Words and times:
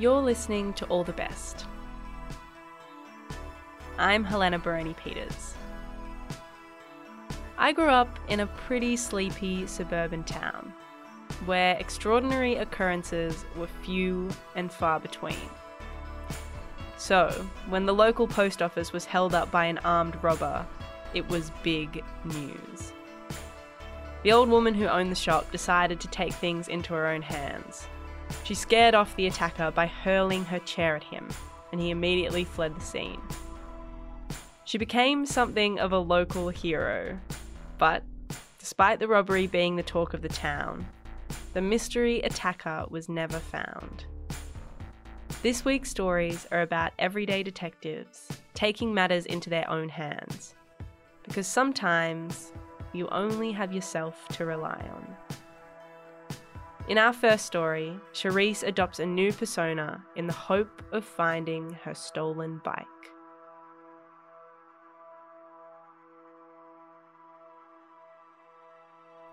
You're 0.00 0.22
listening 0.22 0.72
to 0.74 0.86
All 0.86 1.04
the 1.04 1.12
Best. 1.12 1.66
I'm 3.98 4.24
Helena 4.24 4.58
Baroni 4.58 4.94
Peters. 4.94 5.52
I 7.58 7.72
grew 7.72 7.90
up 7.90 8.18
in 8.30 8.40
a 8.40 8.46
pretty 8.46 8.96
sleepy 8.96 9.66
suburban 9.66 10.24
town 10.24 10.72
where 11.44 11.76
extraordinary 11.76 12.54
occurrences 12.54 13.44
were 13.54 13.66
few 13.82 14.30
and 14.56 14.72
far 14.72 15.00
between. 15.00 15.36
So, 16.96 17.28
when 17.68 17.84
the 17.84 17.92
local 17.92 18.26
post 18.26 18.62
office 18.62 18.94
was 18.94 19.04
held 19.04 19.34
up 19.34 19.50
by 19.50 19.66
an 19.66 19.76
armed 19.84 20.16
robber, 20.22 20.64
it 21.12 21.28
was 21.28 21.52
big 21.62 22.02
news. 22.24 22.94
The 24.22 24.32
old 24.32 24.48
woman 24.48 24.72
who 24.72 24.86
owned 24.86 25.12
the 25.12 25.14
shop 25.14 25.52
decided 25.52 26.00
to 26.00 26.08
take 26.08 26.32
things 26.32 26.68
into 26.68 26.94
her 26.94 27.06
own 27.06 27.20
hands. 27.20 27.86
She 28.44 28.54
scared 28.54 28.94
off 28.94 29.16
the 29.16 29.26
attacker 29.26 29.70
by 29.70 29.86
hurling 29.86 30.44
her 30.46 30.58
chair 30.60 30.96
at 30.96 31.04
him, 31.04 31.28
and 31.72 31.80
he 31.80 31.90
immediately 31.90 32.44
fled 32.44 32.74
the 32.74 32.80
scene. 32.80 33.20
She 34.64 34.78
became 34.78 35.26
something 35.26 35.78
of 35.78 35.92
a 35.92 35.98
local 35.98 36.48
hero, 36.48 37.18
but 37.78 38.02
despite 38.58 38.98
the 38.98 39.08
robbery 39.08 39.46
being 39.46 39.76
the 39.76 39.82
talk 39.82 40.14
of 40.14 40.22
the 40.22 40.28
town, 40.28 40.86
the 41.54 41.60
mystery 41.60 42.20
attacker 42.20 42.86
was 42.88 43.08
never 43.08 43.38
found. 43.38 44.04
This 45.42 45.64
week's 45.64 45.90
stories 45.90 46.46
are 46.52 46.62
about 46.62 46.92
everyday 46.98 47.42
detectives 47.42 48.28
taking 48.54 48.92
matters 48.92 49.26
into 49.26 49.48
their 49.48 49.68
own 49.70 49.88
hands, 49.88 50.54
because 51.24 51.46
sometimes 51.46 52.52
you 52.92 53.08
only 53.08 53.52
have 53.52 53.72
yourself 53.72 54.28
to 54.28 54.44
rely 54.44 54.86
on. 54.92 55.16
In 56.90 56.98
our 56.98 57.12
first 57.12 57.46
story, 57.46 57.94
Charisse 58.12 58.64
adopts 58.64 58.98
a 58.98 59.06
new 59.06 59.32
persona 59.32 60.04
in 60.16 60.26
the 60.26 60.32
hope 60.32 60.82
of 60.90 61.04
finding 61.04 61.70
her 61.84 61.94
stolen 61.94 62.60
bike. 62.64 62.84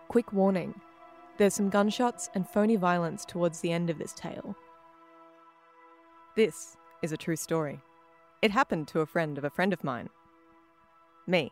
Quick 0.07 0.31
warning 0.31 0.79
there's 1.39 1.55
some 1.55 1.71
gunshots 1.71 2.29
and 2.35 2.47
phony 2.47 2.75
violence 2.75 3.25
towards 3.25 3.61
the 3.61 3.71
end 3.71 3.89
of 3.89 3.97
this 3.97 4.13
tale. 4.13 4.55
This 6.35 6.77
is 7.01 7.11
a 7.11 7.17
true 7.17 7.35
story. 7.35 7.79
It 8.43 8.51
happened 8.51 8.87
to 8.89 8.99
a 8.99 9.07
friend 9.07 9.35
of 9.35 9.43
a 9.43 9.49
friend 9.49 9.73
of 9.73 9.83
mine. 9.83 10.09
Me. 11.25 11.51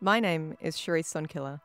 My 0.00 0.18
name 0.18 0.56
is 0.62 0.78
Charisse 0.78 1.12
Sonkiller, 1.12 1.60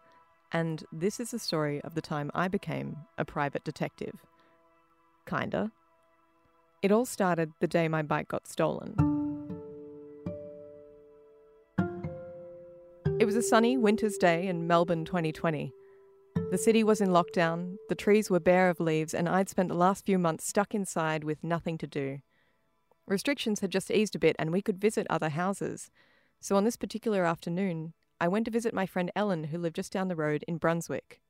and 0.55 0.85
this 0.93 1.19
is 1.19 1.31
the 1.31 1.37
story 1.37 1.81
of 1.81 1.95
the 1.95 2.01
time 2.01 2.31
I 2.33 2.47
became 2.47 2.95
a 3.17 3.25
private 3.25 3.65
detective. 3.65 4.25
Kinda. 5.27 5.69
It 6.81 6.93
all 6.93 7.05
started 7.05 7.51
the 7.59 7.67
day 7.67 7.89
my 7.89 8.01
bike 8.01 8.29
got 8.29 8.47
stolen. 8.47 8.95
It 13.19 13.25
was 13.25 13.35
a 13.35 13.41
sunny 13.41 13.75
winter's 13.75 14.15
day 14.15 14.47
in 14.47 14.65
Melbourne 14.65 15.03
2020. 15.03 15.73
The 16.51 16.57
city 16.57 16.85
was 16.85 17.01
in 17.01 17.09
lockdown, 17.09 17.75
the 17.89 17.95
trees 17.95 18.29
were 18.29 18.39
bare 18.39 18.69
of 18.69 18.79
leaves, 18.79 19.13
and 19.13 19.27
I'd 19.27 19.49
spent 19.49 19.67
the 19.67 19.75
last 19.75 20.05
few 20.05 20.17
months 20.17 20.47
stuck 20.47 20.73
inside 20.73 21.25
with 21.25 21.43
nothing 21.43 21.77
to 21.79 21.87
do. 21.87 22.19
Restrictions 23.07 23.59
had 23.59 23.71
just 23.71 23.91
eased 23.91 24.15
a 24.15 24.19
bit, 24.19 24.37
and 24.39 24.53
we 24.53 24.61
could 24.61 24.79
visit 24.79 25.05
other 25.09 25.29
houses. 25.29 25.91
So 26.39 26.55
on 26.55 26.63
this 26.63 26.77
particular 26.77 27.25
afternoon, 27.25 27.93
I 28.19 28.27
went 28.29 28.45
to 28.45 28.51
visit 28.51 28.73
my 28.73 28.85
friend 28.85 29.11
Ellen, 29.15 29.45
who 29.45 29.57
lived 29.57 29.75
just 29.75 29.91
down 29.91 30.07
the 30.07 30.15
road 30.15 30.45
in 30.47 30.57
Brunswick. 30.57 31.21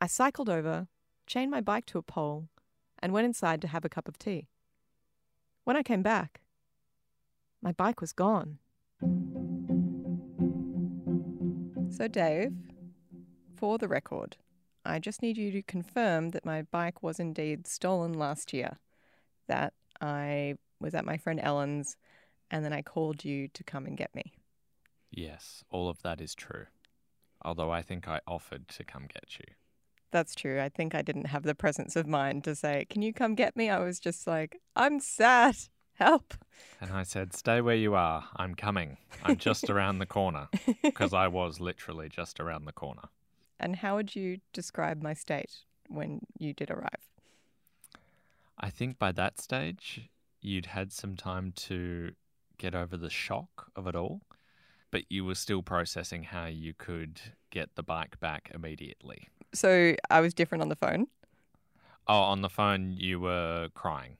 I 0.00 0.06
cycled 0.06 0.50
over, 0.50 0.88
chained 1.26 1.50
my 1.50 1.60
bike 1.60 1.86
to 1.86 1.98
a 1.98 2.02
pole, 2.02 2.48
and 2.98 3.12
went 3.12 3.24
inside 3.24 3.62
to 3.62 3.68
have 3.68 3.84
a 3.84 3.88
cup 3.88 4.08
of 4.08 4.18
tea. 4.18 4.48
When 5.64 5.76
I 5.76 5.82
came 5.82 6.02
back, 6.02 6.42
my 7.62 7.72
bike 7.72 8.00
was 8.00 8.12
gone. 8.12 8.58
So, 11.90 12.08
Dave, 12.08 12.52
for 13.56 13.78
the 13.78 13.88
record, 13.88 14.36
I 14.84 14.98
just 14.98 15.22
need 15.22 15.36
you 15.36 15.50
to 15.52 15.62
confirm 15.62 16.30
that 16.30 16.44
my 16.44 16.62
bike 16.62 17.02
was 17.02 17.18
indeed 17.18 17.66
stolen 17.66 18.12
last 18.12 18.52
year, 18.52 18.78
that 19.48 19.72
I 20.00 20.54
was 20.78 20.94
at 20.94 21.04
my 21.04 21.16
friend 21.16 21.40
Ellen's, 21.42 21.96
and 22.50 22.64
then 22.64 22.72
I 22.72 22.82
called 22.82 23.24
you 23.24 23.48
to 23.48 23.64
come 23.64 23.86
and 23.86 23.96
get 23.96 24.14
me. 24.14 24.37
Yes, 25.10 25.64
all 25.70 25.88
of 25.88 26.02
that 26.02 26.20
is 26.20 26.34
true. 26.34 26.66
Although 27.42 27.70
I 27.70 27.82
think 27.82 28.08
I 28.08 28.20
offered 28.26 28.68
to 28.68 28.84
come 28.84 29.06
get 29.12 29.38
you. 29.38 29.54
That's 30.10 30.34
true. 30.34 30.60
I 30.60 30.68
think 30.68 30.94
I 30.94 31.02
didn't 31.02 31.26
have 31.26 31.42
the 31.42 31.54
presence 31.54 31.94
of 31.94 32.06
mind 32.06 32.44
to 32.44 32.54
say, 32.54 32.86
Can 32.88 33.02
you 33.02 33.12
come 33.12 33.34
get 33.34 33.56
me? 33.56 33.68
I 33.68 33.78
was 33.78 34.00
just 34.00 34.26
like, 34.26 34.60
I'm 34.74 35.00
sad. 35.00 35.56
Help. 35.94 36.34
And 36.80 36.92
I 36.92 37.02
said, 37.02 37.34
Stay 37.34 37.60
where 37.60 37.74
you 37.74 37.94
are. 37.94 38.24
I'm 38.36 38.54
coming. 38.54 38.98
I'm 39.24 39.36
just 39.36 39.68
around 39.70 39.98
the 39.98 40.06
corner. 40.06 40.48
Because 40.82 41.12
I 41.12 41.28
was 41.28 41.60
literally 41.60 42.08
just 42.08 42.40
around 42.40 42.64
the 42.64 42.72
corner. 42.72 43.02
And 43.60 43.76
how 43.76 43.96
would 43.96 44.14
you 44.14 44.38
describe 44.52 45.02
my 45.02 45.12
state 45.12 45.50
when 45.88 46.20
you 46.38 46.54
did 46.54 46.70
arrive? 46.70 47.10
I 48.56 48.70
think 48.70 48.98
by 48.98 49.12
that 49.12 49.40
stage, 49.40 50.08
you'd 50.40 50.66
had 50.66 50.92
some 50.92 51.16
time 51.16 51.52
to 51.56 52.12
get 52.58 52.74
over 52.74 52.96
the 52.96 53.10
shock 53.10 53.70
of 53.76 53.86
it 53.86 53.94
all, 53.94 54.22
but 54.90 55.02
you 55.08 55.24
were 55.24 55.34
still 55.34 55.62
processing 55.62 56.22
how 56.24 56.46
you 56.46 56.74
could 56.74 57.20
get 57.50 57.74
the 57.74 57.82
bike 57.82 58.18
back 58.20 58.50
immediately. 58.54 59.28
So 59.54 59.94
I 60.10 60.20
was 60.20 60.34
different 60.34 60.62
on 60.62 60.68
the 60.68 60.76
phone. 60.76 61.06
Oh, 62.06 62.20
on 62.20 62.42
the 62.42 62.48
phone, 62.48 62.94
you 62.96 63.20
were 63.20 63.68
crying. 63.74 64.16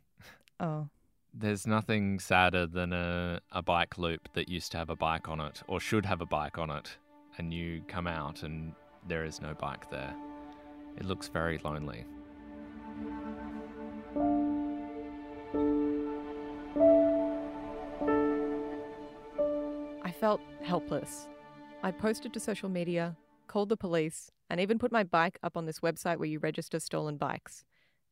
Oh. 0.60 0.88
There's 1.32 1.66
nothing 1.66 2.18
sadder 2.18 2.66
than 2.66 2.92
a, 2.92 3.40
a 3.52 3.62
bike 3.62 3.98
loop 3.98 4.28
that 4.34 4.48
used 4.48 4.72
to 4.72 4.78
have 4.78 4.90
a 4.90 4.96
bike 4.96 5.28
on 5.28 5.40
it 5.40 5.62
or 5.66 5.80
should 5.80 6.04
have 6.06 6.20
a 6.20 6.26
bike 6.26 6.58
on 6.58 6.70
it, 6.70 6.96
and 7.38 7.52
you 7.52 7.82
come 7.86 8.06
out 8.06 8.42
and 8.42 8.74
there 9.06 9.24
is 9.24 9.40
no 9.40 9.54
bike 9.54 9.90
there. 9.90 10.14
It 10.96 11.04
looks 11.04 11.28
very 11.28 11.58
lonely. 11.58 12.04
Felt 20.18 20.40
helpless. 20.62 21.28
I 21.84 21.92
posted 21.92 22.32
to 22.32 22.40
social 22.40 22.68
media, 22.68 23.16
called 23.46 23.68
the 23.68 23.76
police, 23.76 24.32
and 24.50 24.60
even 24.60 24.78
put 24.78 24.90
my 24.90 25.04
bike 25.04 25.38
up 25.44 25.56
on 25.56 25.64
this 25.64 25.78
website 25.78 26.16
where 26.16 26.28
you 26.28 26.40
register 26.40 26.80
stolen 26.80 27.16
bikes. 27.16 27.64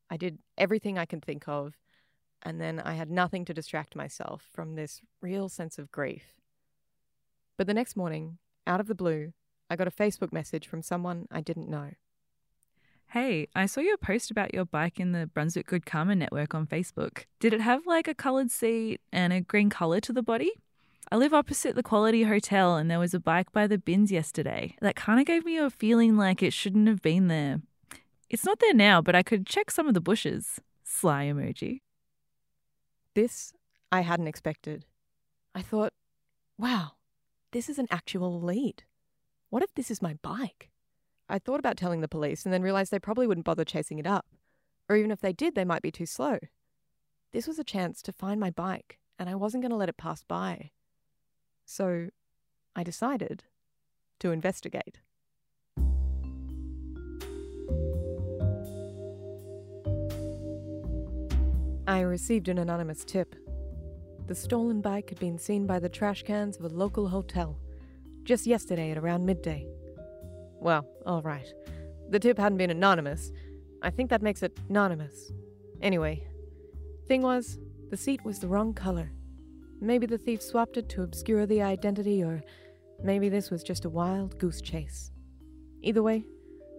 I 0.09 0.15
did 0.15 0.39
everything 0.57 0.97
I 0.97 1.05
can 1.05 1.19
think 1.19 1.49
of, 1.49 1.75
and 2.43 2.61
then 2.61 2.79
I 2.79 2.93
had 2.93 3.11
nothing 3.11 3.43
to 3.45 3.53
distract 3.53 3.93
myself 3.93 4.45
from 4.53 4.75
this 4.75 5.01
real 5.21 5.49
sense 5.49 5.77
of 5.77 5.91
grief. 5.91 6.35
But 7.57 7.67
the 7.67 7.73
next 7.73 7.97
morning, 7.97 8.37
out 8.65 8.79
of 8.79 8.87
the 8.87 8.95
blue, 8.95 9.33
I 9.69 9.75
got 9.75 9.87
a 9.87 9.91
Facebook 9.91 10.31
message 10.31 10.65
from 10.65 10.81
someone 10.81 11.27
I 11.29 11.41
didn't 11.41 11.69
know. 11.69 11.91
Hey, 13.07 13.47
I 13.53 13.65
saw 13.65 13.81
your 13.81 13.97
post 13.97 14.31
about 14.31 14.53
your 14.53 14.65
bike 14.65 14.99
in 14.99 15.11
the 15.11 15.27
Brunswick 15.27 15.67
Good 15.67 15.85
Karma 15.85 16.15
network 16.15 16.55
on 16.55 16.67
Facebook. 16.67 17.25
Did 17.41 17.53
it 17.53 17.61
have 17.61 17.85
like 17.85 18.07
a 18.07 18.15
coloured 18.15 18.51
seat 18.51 19.01
and 19.11 19.33
a 19.33 19.41
green 19.41 19.69
colour 19.69 19.99
to 20.01 20.13
the 20.13 20.23
body? 20.23 20.53
I 21.09 21.15
live 21.15 21.33
opposite 21.33 21.75
the 21.75 21.83
Quality 21.83 22.23
Hotel 22.23 22.75
and 22.75 22.91
there 22.91 22.99
was 22.99 23.13
a 23.13 23.19
bike 23.19 23.53
by 23.53 23.65
the 23.65 23.77
bins 23.77 24.11
yesterday. 24.11 24.75
That 24.81 24.97
kind 24.97 25.21
of 25.21 25.25
gave 25.25 25.45
me 25.45 25.57
a 25.57 25.69
feeling 25.69 26.17
like 26.17 26.43
it 26.43 26.51
shouldn't 26.51 26.89
have 26.89 27.01
been 27.01 27.29
there. 27.29 27.61
It's 28.29 28.43
not 28.43 28.59
there 28.59 28.73
now, 28.73 29.01
but 29.01 29.15
I 29.15 29.23
could 29.23 29.47
check 29.47 29.71
some 29.71 29.87
of 29.87 29.93
the 29.93 30.01
bushes. 30.01 30.59
Sly 30.83 31.27
emoji. 31.27 31.79
This 33.13 33.53
I 33.89 34.01
hadn't 34.01 34.27
expected. 34.27 34.85
I 35.55 35.61
thought, 35.61 35.93
wow, 36.57 36.91
this 37.53 37.69
is 37.69 37.79
an 37.79 37.87
actual 37.89 38.41
lead. 38.41 38.83
What 39.49 39.63
if 39.63 39.73
this 39.75 39.89
is 39.89 40.01
my 40.01 40.15
bike? 40.21 40.69
I 41.29 41.39
thought 41.39 41.59
about 41.59 41.77
telling 41.77 42.01
the 42.01 42.09
police 42.09 42.43
and 42.43 42.53
then 42.53 42.61
realized 42.61 42.91
they 42.91 42.99
probably 42.99 43.27
wouldn't 43.27 43.45
bother 43.45 43.63
chasing 43.63 43.97
it 43.97 44.07
up. 44.07 44.25
Or 44.89 44.97
even 44.97 45.11
if 45.11 45.21
they 45.21 45.31
did, 45.31 45.55
they 45.55 45.65
might 45.65 45.81
be 45.81 45.91
too 45.91 46.05
slow. 46.05 46.39
This 47.31 47.47
was 47.47 47.59
a 47.59 47.63
chance 47.63 48.01
to 48.01 48.11
find 48.11 48.41
my 48.41 48.49
bike, 48.49 48.99
and 49.17 49.29
I 49.29 49.35
wasn't 49.35 49.63
going 49.63 49.71
to 49.71 49.77
let 49.77 49.89
it 49.89 49.97
pass 49.97 50.23
by. 50.27 50.71
So 51.69 52.07
I 52.77 52.83
decided 52.83 53.43
to 54.21 54.31
investigate. 54.31 55.01
I 61.85 61.99
received 61.99 62.47
an 62.47 62.57
anonymous 62.57 63.03
tip. 63.03 63.35
The 64.27 64.33
stolen 64.33 64.79
bike 64.79 65.09
had 65.09 65.19
been 65.19 65.37
seen 65.37 65.67
by 65.67 65.79
the 65.79 65.89
trash 65.89 66.23
cans 66.23 66.55
of 66.55 66.63
a 66.63 66.69
local 66.69 67.09
hotel 67.09 67.59
just 68.23 68.47
yesterday 68.47 68.91
at 68.91 68.97
around 68.97 69.25
midday. 69.25 69.67
Well, 70.61 70.87
all 71.05 71.21
right. 71.21 71.53
The 72.09 72.19
tip 72.19 72.39
hadn't 72.39 72.59
been 72.59 72.71
anonymous. 72.71 73.33
I 73.81 73.89
think 73.89 74.09
that 74.09 74.21
makes 74.21 74.41
it 74.41 74.57
anonymous. 74.69 75.33
Anyway, 75.81 76.23
thing 77.07 77.23
was, 77.23 77.59
the 77.89 77.97
seat 77.97 78.23
was 78.23 78.39
the 78.39 78.47
wrong 78.47 78.73
color. 78.73 79.11
Maybe 79.79 80.05
the 80.07 80.17
thief 80.17 80.41
swapped 80.41 80.77
it 80.77 80.89
to 80.89 81.03
obscure 81.03 81.45
the 81.45 81.61
identity, 81.61 82.23
or 82.23 82.41
maybe 83.03 83.29
this 83.29 83.51
was 83.51 83.63
just 83.63 83.85
a 83.85 83.89
wild 83.89 84.39
goose 84.39 84.61
chase. 84.61 85.11
Either 85.81 86.01
way, 86.01 86.25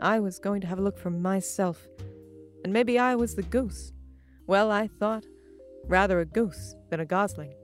I 0.00 0.21
was 0.21 0.39
going 0.39 0.61
to 0.62 0.67
have 0.67 0.79
a 0.79 0.83
look 0.83 0.99
for 0.99 1.11
myself. 1.11 1.87
And 2.65 2.73
maybe 2.73 2.99
I 2.99 3.15
was 3.15 3.35
the 3.35 3.43
goose. 3.43 3.93
Well, 4.47 4.71
I 4.71 4.89
thought, 4.89 5.25
rather 5.87 6.21
a 6.21 6.27
goose 6.27 6.75
than 6.91 7.00
a 7.00 7.06
gosling. 7.06 7.55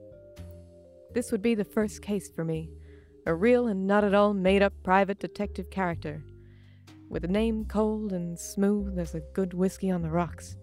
This 1.15 1.33
would 1.33 1.43
be 1.43 1.55
the 1.55 1.65
first 1.65 2.03
case 2.03 2.29
for 2.29 2.45
me, 2.45 2.71
a 3.27 3.35
real 3.35 3.67
and 3.67 3.87
not 3.87 4.05
at 4.05 4.15
all 4.15 4.35
made 4.35 4.63
up 4.63 4.73
private 4.83 5.19
detective 5.19 5.71
character, 5.71 6.23
with 7.09 7.25
a 7.25 7.29
name 7.29 7.65
cold 7.65 8.13
and 8.13 8.39
smooth 8.39 8.99
as 8.99 9.15
a 9.15 9.23
good 9.33 9.55
whiskey 9.55 9.91
on 9.91 10.03
the 10.03 10.11
rocks, 10.11 10.57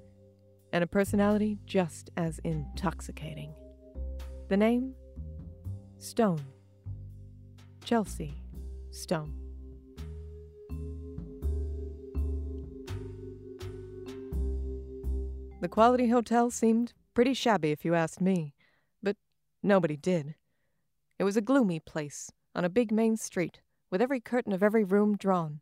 and 0.72 0.84
a 0.84 0.88
personality 0.88 1.58
just 1.66 2.10
as 2.18 2.40
intoxicating. 2.44 3.54
The 4.52 4.58
name? 4.58 4.96
Stone. 5.98 6.42
Chelsea 7.86 8.34
Stone. 8.90 9.34
The 15.62 15.70
Quality 15.70 16.10
Hotel 16.10 16.52
seemed 16.52 16.92
pretty 17.14 17.34
shabby 17.34 17.72
if 17.72 17.86
you 17.86 17.96
asked 17.96 18.20
me, 18.20 18.54
but 19.02 19.16
nobody 19.64 19.96
did. 19.96 20.36
It 21.18 21.24
was 21.24 21.38
a 21.38 21.42
gloomy 21.42 21.80
place 21.80 22.30
on 22.54 22.66
a 22.66 22.70
big 22.70 22.92
main 22.92 23.16
street, 23.16 23.62
with 23.90 24.02
every 24.02 24.20
curtain 24.20 24.52
of 24.52 24.62
every 24.62 24.84
room 24.84 25.16
drawn. 25.16 25.62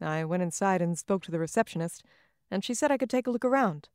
I 0.00 0.24
went 0.24 0.42
inside 0.42 0.82
and 0.82 0.98
spoke 0.98 1.22
to 1.22 1.30
the 1.30 1.38
receptionist, 1.38 2.02
and 2.50 2.64
she 2.64 2.74
said 2.74 2.90
I 2.90 2.98
could 2.98 3.08
take 3.08 3.28
a 3.28 3.30
look 3.30 3.44
around. 3.44 3.88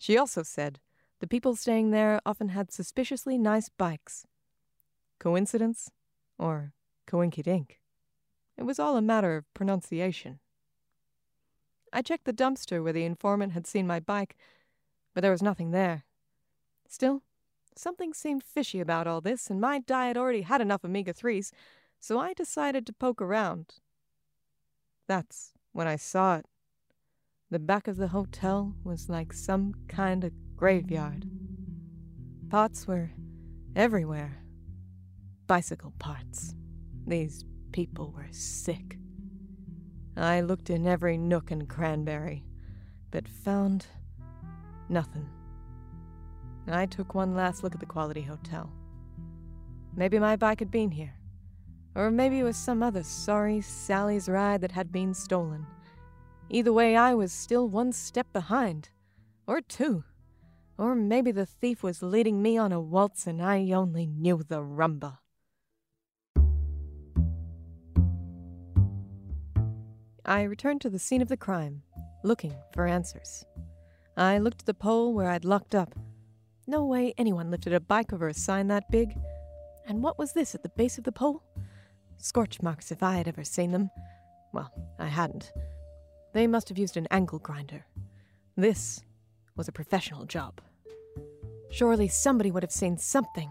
She 0.00 0.18
also 0.18 0.42
said 0.42 0.80
the 1.22 1.28
people 1.28 1.54
staying 1.54 1.92
there 1.92 2.20
often 2.26 2.48
had 2.48 2.72
suspiciously 2.72 3.38
nice 3.38 3.68
bikes. 3.68 4.26
Coincidence? 5.20 5.88
Or 6.36 6.72
coinky 7.06 7.44
dink? 7.44 7.78
It 8.58 8.64
was 8.64 8.80
all 8.80 8.96
a 8.96 9.00
matter 9.00 9.36
of 9.36 9.54
pronunciation. 9.54 10.40
I 11.92 12.02
checked 12.02 12.24
the 12.24 12.32
dumpster 12.32 12.82
where 12.82 12.92
the 12.92 13.04
informant 13.04 13.52
had 13.52 13.68
seen 13.68 13.86
my 13.86 14.00
bike, 14.00 14.34
but 15.14 15.20
there 15.20 15.30
was 15.30 15.44
nothing 15.44 15.70
there. 15.70 16.02
Still, 16.88 17.22
something 17.76 18.12
seemed 18.12 18.42
fishy 18.42 18.80
about 18.80 19.06
all 19.06 19.20
this, 19.20 19.48
and 19.48 19.60
my 19.60 19.78
diet 19.78 20.16
already 20.16 20.42
had 20.42 20.60
enough 20.60 20.84
omega 20.84 21.14
3s, 21.14 21.52
so 22.00 22.18
I 22.18 22.32
decided 22.34 22.84
to 22.86 22.92
poke 22.92 23.22
around. 23.22 23.74
That's 25.06 25.52
when 25.70 25.86
I 25.86 25.94
saw 25.94 26.38
it. 26.38 26.46
The 27.48 27.60
back 27.60 27.86
of 27.86 27.96
the 27.96 28.08
hotel 28.08 28.74
was 28.82 29.08
like 29.08 29.32
some 29.32 29.74
kind 29.86 30.24
of 30.24 30.32
graveyard. 30.62 31.28
Pots 32.48 32.86
were 32.86 33.10
everywhere. 33.74 34.44
Bicycle 35.48 35.92
parts. 35.98 36.54
These 37.04 37.44
people 37.72 38.12
were 38.12 38.28
sick. 38.30 38.96
I 40.16 40.40
looked 40.40 40.70
in 40.70 40.86
every 40.86 41.18
nook 41.18 41.50
and 41.50 41.68
cranberry, 41.68 42.44
but 43.10 43.26
found 43.26 43.86
nothing. 44.88 45.28
I 46.68 46.86
took 46.86 47.12
one 47.12 47.34
last 47.34 47.64
look 47.64 47.74
at 47.74 47.80
the 47.80 47.86
Quality 47.86 48.22
Hotel. 48.22 48.72
Maybe 49.96 50.20
my 50.20 50.36
bike 50.36 50.60
had 50.60 50.70
been 50.70 50.92
here. 50.92 51.16
Or 51.96 52.08
maybe 52.08 52.38
it 52.38 52.44
was 52.44 52.56
some 52.56 52.84
other 52.84 53.02
sorry 53.02 53.62
Sally's 53.62 54.28
ride 54.28 54.60
that 54.60 54.70
had 54.70 54.92
been 54.92 55.12
stolen. 55.12 55.66
Either 56.50 56.72
way, 56.72 56.96
I 56.96 57.14
was 57.14 57.32
still 57.32 57.66
one 57.66 57.90
step 57.92 58.32
behind. 58.32 58.90
Or 59.48 59.60
two. 59.60 60.04
Or 60.78 60.94
maybe 60.94 61.32
the 61.32 61.46
thief 61.46 61.82
was 61.82 62.02
leading 62.02 62.42
me 62.42 62.56
on 62.56 62.72
a 62.72 62.80
waltz 62.80 63.26
and 63.26 63.42
I 63.42 63.70
only 63.72 64.06
knew 64.06 64.42
the 64.42 64.60
rumba. 64.60 65.18
I 70.24 70.42
returned 70.42 70.80
to 70.82 70.90
the 70.90 70.98
scene 70.98 71.20
of 71.20 71.28
the 71.28 71.36
crime, 71.36 71.82
looking 72.22 72.54
for 72.72 72.86
answers. 72.86 73.44
I 74.16 74.38
looked 74.38 74.62
at 74.62 74.66
the 74.66 74.74
pole 74.74 75.12
where 75.14 75.28
I'd 75.28 75.44
locked 75.44 75.74
up. 75.74 75.94
No 76.66 76.84
way 76.84 77.12
anyone 77.18 77.50
lifted 77.50 77.72
a 77.72 77.80
bike 77.80 78.12
over 78.12 78.28
a 78.28 78.34
sign 78.34 78.68
that 78.68 78.90
big. 78.90 79.16
And 79.86 80.02
what 80.02 80.18
was 80.18 80.32
this 80.32 80.54
at 80.54 80.62
the 80.62 80.68
base 80.70 80.96
of 80.96 81.04
the 81.04 81.12
pole? 81.12 81.42
Scorch 82.18 82.62
marks 82.62 82.92
if 82.92 83.02
I 83.02 83.16
had 83.16 83.26
ever 83.26 83.42
seen 83.42 83.72
them. 83.72 83.90
Well, 84.52 84.70
I 84.98 85.06
hadn't. 85.06 85.52
They 86.34 86.46
must 86.46 86.68
have 86.68 86.78
used 86.78 86.96
an 86.96 87.08
angle 87.10 87.40
grinder. 87.40 87.84
This 88.56 89.02
was 89.62 89.68
a 89.68 89.72
professional 89.72 90.24
job. 90.24 90.60
Surely 91.70 92.08
somebody 92.08 92.50
would 92.50 92.64
have 92.64 92.72
seen 92.72 92.98
something. 92.98 93.48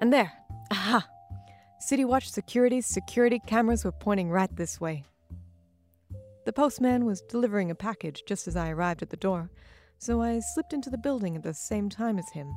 And 0.00 0.10
there, 0.10 0.32
aha! 0.70 1.06
City 1.78 2.02
Watch 2.02 2.30
Security's 2.30 2.86
security 2.86 3.38
cameras 3.46 3.84
were 3.84 3.92
pointing 3.92 4.30
right 4.30 4.48
this 4.56 4.80
way. 4.80 5.04
The 6.46 6.52
postman 6.54 7.04
was 7.04 7.20
delivering 7.20 7.70
a 7.70 7.74
package 7.74 8.22
just 8.26 8.48
as 8.48 8.56
I 8.56 8.70
arrived 8.70 9.02
at 9.02 9.10
the 9.10 9.18
door, 9.18 9.50
so 9.98 10.22
I 10.22 10.40
slipped 10.54 10.72
into 10.72 10.88
the 10.88 10.96
building 10.96 11.36
at 11.36 11.42
the 11.42 11.52
same 11.52 11.90
time 11.90 12.18
as 12.18 12.30
him. 12.30 12.50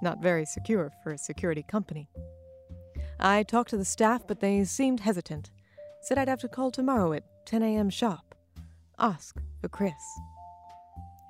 Not 0.00 0.22
very 0.22 0.44
secure 0.44 0.92
for 1.02 1.10
a 1.10 1.18
security 1.18 1.64
company. 1.64 2.08
I 3.18 3.42
talked 3.42 3.70
to 3.70 3.76
the 3.76 3.84
staff, 3.84 4.28
but 4.28 4.38
they 4.38 4.62
seemed 4.62 5.00
hesitant. 5.00 5.50
Said 6.02 6.18
I'd 6.18 6.28
have 6.28 6.42
to 6.42 6.48
call 6.48 6.70
tomorrow 6.70 7.12
at 7.12 7.24
10 7.46 7.64
a.m. 7.64 7.90
sharp. 7.90 8.36
Ask 8.96 9.40
for 9.60 9.68
Chris. 9.68 9.92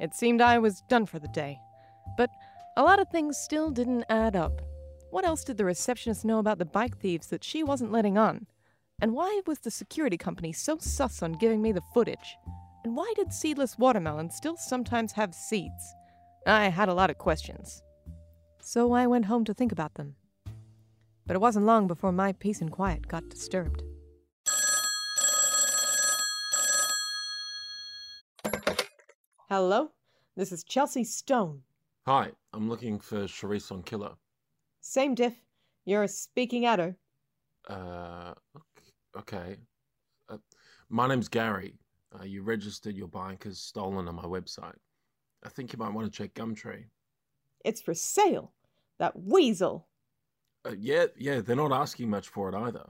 It 0.03 0.15
seemed 0.15 0.41
I 0.41 0.59
was 0.59 0.83
done 0.89 1.07
for 1.07 1.21
the 1.21 1.29
day. 1.29 1.61
But 2.17 2.29
a 2.77 2.83
lot 2.83 2.99
of 2.99 3.09
things 3.09 3.39
still 3.39 3.71
didn't 3.71 4.05
add 4.09 4.35
up. 4.35 4.61
What 5.13 5.25
else 5.25 5.45
did 5.45 5.59
the 5.59 5.65
receptionist 5.65 6.25
know 6.25 6.41
about 6.41 6.59
the 6.59 6.65
bike 6.65 6.99
thieves 6.99 7.29
that 7.29 7.45
she 7.45 7.63
wasn't 7.63 7.93
letting 7.93 8.19
on? 8.19 8.49
And 9.01 9.15
why 9.15 9.43
was 9.47 9.61
the 9.61 9.71
security 9.71 10.17
company 10.17 10.53
so 10.53 10.77
sus 10.81 11.23
on 11.23 11.35
giving 11.35 11.63
me 11.63 11.71
the 11.71 11.85
footage? 11.95 12.37
And 12.83 12.97
why 12.97 13.13
did 13.15 13.33
seedless 13.33 13.79
watermelons 13.79 14.35
still 14.35 14.57
sometimes 14.57 15.13
have 15.13 15.37
seeds? 15.37 15.95
I 16.49 16.65
had 16.65 16.89
a 16.89 16.95
lot 16.95 17.11
of 17.11 17.19
questions. 17.19 17.81
So 18.61 18.93
I 18.93 19.07
went 19.07 19.27
home 19.27 19.45
to 19.45 19.55
think 19.55 19.71
about 19.71 19.95
them. 19.95 20.17
But 21.27 21.37
it 21.37 21.41
wasn't 21.41 21.67
long 21.67 21.87
before 21.87 22.11
my 22.11 22.33
peace 22.33 22.61
and 22.61 22.73
quiet 22.73 23.07
got 23.07 23.29
disturbed. 23.29 23.85
Hello, 29.53 29.91
this 30.35 30.51
is 30.51 30.65
Chelsea 30.65 31.05
Stone. 31.05 31.61
Hi, 32.07 32.31
I'm 32.55 32.71
looking 32.71 32.99
for 32.99 33.25
Charisse 33.25 33.71
on 33.71 33.83
Killer. 33.83 34.13
Same 34.81 35.15
diff. 35.15 35.35
You're 35.85 36.09
speaking 36.09 36.65
at 36.65 36.79
her. 36.79 36.97
Uh, 37.69 38.33
Okay. 39.15 39.59
Uh, 40.31 40.39
my 40.89 41.07
name's 41.07 41.29
Gary. 41.29 41.75
Uh, 42.19 42.25
you 42.25 42.43
registered 42.43 42.97
your 42.97 43.09
bike 43.09 43.45
as 43.45 43.59
stolen 43.59 44.09
on 44.09 44.15
my 44.15 44.23
website. 44.23 44.79
I 45.45 45.51
think 45.51 45.75
you 45.75 45.79
might 45.79 45.93
want 45.93 46.11
to 46.11 46.17
check 46.17 46.33
Gumtree. 46.33 46.87
It's 47.63 47.83
for 47.83 47.93
sale. 47.93 48.53
That 49.01 49.21
weasel. 49.21 49.87
Uh, 50.65 50.77
yeah, 50.79 51.09
yeah, 51.19 51.43
they're 51.43 51.57
not 51.57 51.73
asking 51.73 52.09
much 52.09 52.29
for 52.29 52.49
it 52.49 52.55
either. 52.55 52.87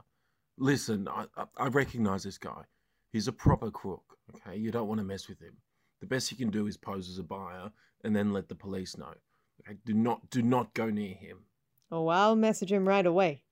Listen, 0.57 1.09
I, 1.09 1.25
I, 1.35 1.43
I 1.57 1.67
recognize 1.67 2.23
this 2.23 2.37
guy. 2.37 2.63
He's 3.11 3.27
a 3.27 3.33
proper 3.33 3.69
crook, 3.69 4.17
okay? 4.33 4.55
You 4.57 4.71
don't 4.71 4.87
want 4.87 4.99
to 4.99 5.05
mess 5.05 5.27
with 5.27 5.41
him. 5.41 5.57
The 6.03 6.09
best 6.09 6.31
you 6.31 6.37
can 6.37 6.49
do 6.49 6.67
is 6.67 6.75
pose 6.75 7.07
as 7.07 7.17
a 7.17 7.23
buyer 7.23 7.71
and 8.03 8.13
then 8.13 8.33
let 8.33 8.49
the 8.49 8.55
police 8.55 8.97
know. 8.97 9.13
Okay? 9.61 9.77
Do 9.85 9.93
not, 9.93 10.29
do 10.29 10.41
not 10.41 10.73
go 10.73 10.89
near 10.89 11.13
him. 11.13 11.45
Oh, 11.89 12.09
I'll 12.09 12.35
message 12.35 12.73
him 12.73 12.85
right 12.85 13.05
away. 13.05 13.45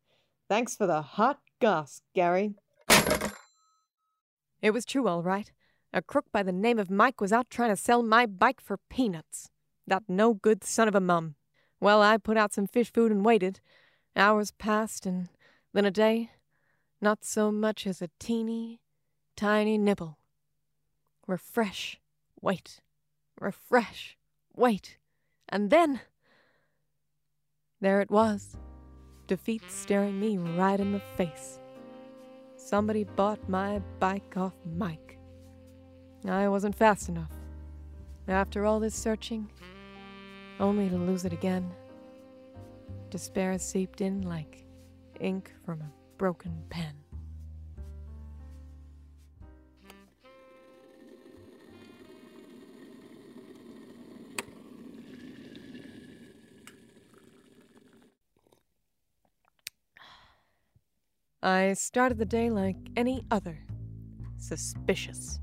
Thanks 0.50 0.76
for 0.76 0.86
the 0.86 1.02
hot 1.02 1.40
goss, 1.62 2.02
Gary. 2.14 2.56
It 4.62 4.72
was 4.72 4.84
true, 4.84 5.08
all 5.08 5.24
right. 5.24 5.50
A 5.94 6.02
crook 6.02 6.26
by 6.34 6.44
the 6.44 6.52
name 6.52 6.78
of 6.78 6.92
Mike 6.92 7.22
was 7.22 7.32
out 7.32 7.50
trying 7.50 7.70
to 7.70 7.82
sell 7.82 8.04
my 8.04 8.26
bike 8.26 8.60
for 8.60 8.80
peanuts. 8.90 9.50
That 9.88 10.04
no 10.10 10.34
good 10.34 10.66
son 10.66 10.90
of 10.90 10.96
a 10.96 11.00
mum. 11.00 11.36
Well, 11.80 12.02
I 12.02 12.18
put 12.18 12.36
out 12.36 12.52
some 12.52 12.68
fish 12.68 12.92
food 12.92 13.14
and 13.14 13.24
waited. 13.24 13.62
Hours 14.14 14.52
passed, 14.52 15.06
and 15.06 15.30
then 15.72 15.86
a 15.86 15.92
day. 15.92 16.32
Not 17.00 17.24
so 17.24 17.50
much 17.50 17.88
as 17.88 18.02
a 18.02 18.10
teeny, 18.20 18.82
tiny 19.38 19.78
nibble. 19.78 20.18
Refresh, 21.28 22.01
wait, 22.42 22.82
refresh, 23.40 24.18
wait, 24.56 24.98
and 25.50 25.70
then. 25.70 26.02
There 27.80 28.02
it 28.02 28.12
was 28.12 28.58
defeat 29.32 29.64
staring 29.70 30.20
me 30.20 30.38
right 30.38 30.78
in 30.78 30.92
the 30.92 31.00
face. 31.16 31.58
Somebody 32.58 33.06
bought 33.06 33.48
my 33.48 33.80
bike 33.98 34.36
off 34.36 34.56
Mike. 34.76 35.18
I 36.28 36.50
wasn't 36.50 36.76
fast 36.76 37.08
enough. 37.08 37.32
After 38.28 38.66
all 38.66 38.82
this 38.82 38.94
searching, 38.94 39.50
only 40.60 40.90
to 40.90 40.98
lose 40.98 41.24
it 41.24 41.32
again. 41.32 41.72
Despair 43.10 43.58
seeped 43.58 44.02
in 44.02 44.22
like 44.24 44.66
ink 45.22 45.54
from 45.66 45.80
a 45.80 45.92
broken 46.18 46.64
pen. 46.70 47.01
I 61.44 61.74
started 61.74 62.20
the 62.20 62.26
day 62.26 62.52
like 62.52 62.78
any 62.96 63.26
other. 63.32 63.58
Suspicious. 64.38 65.40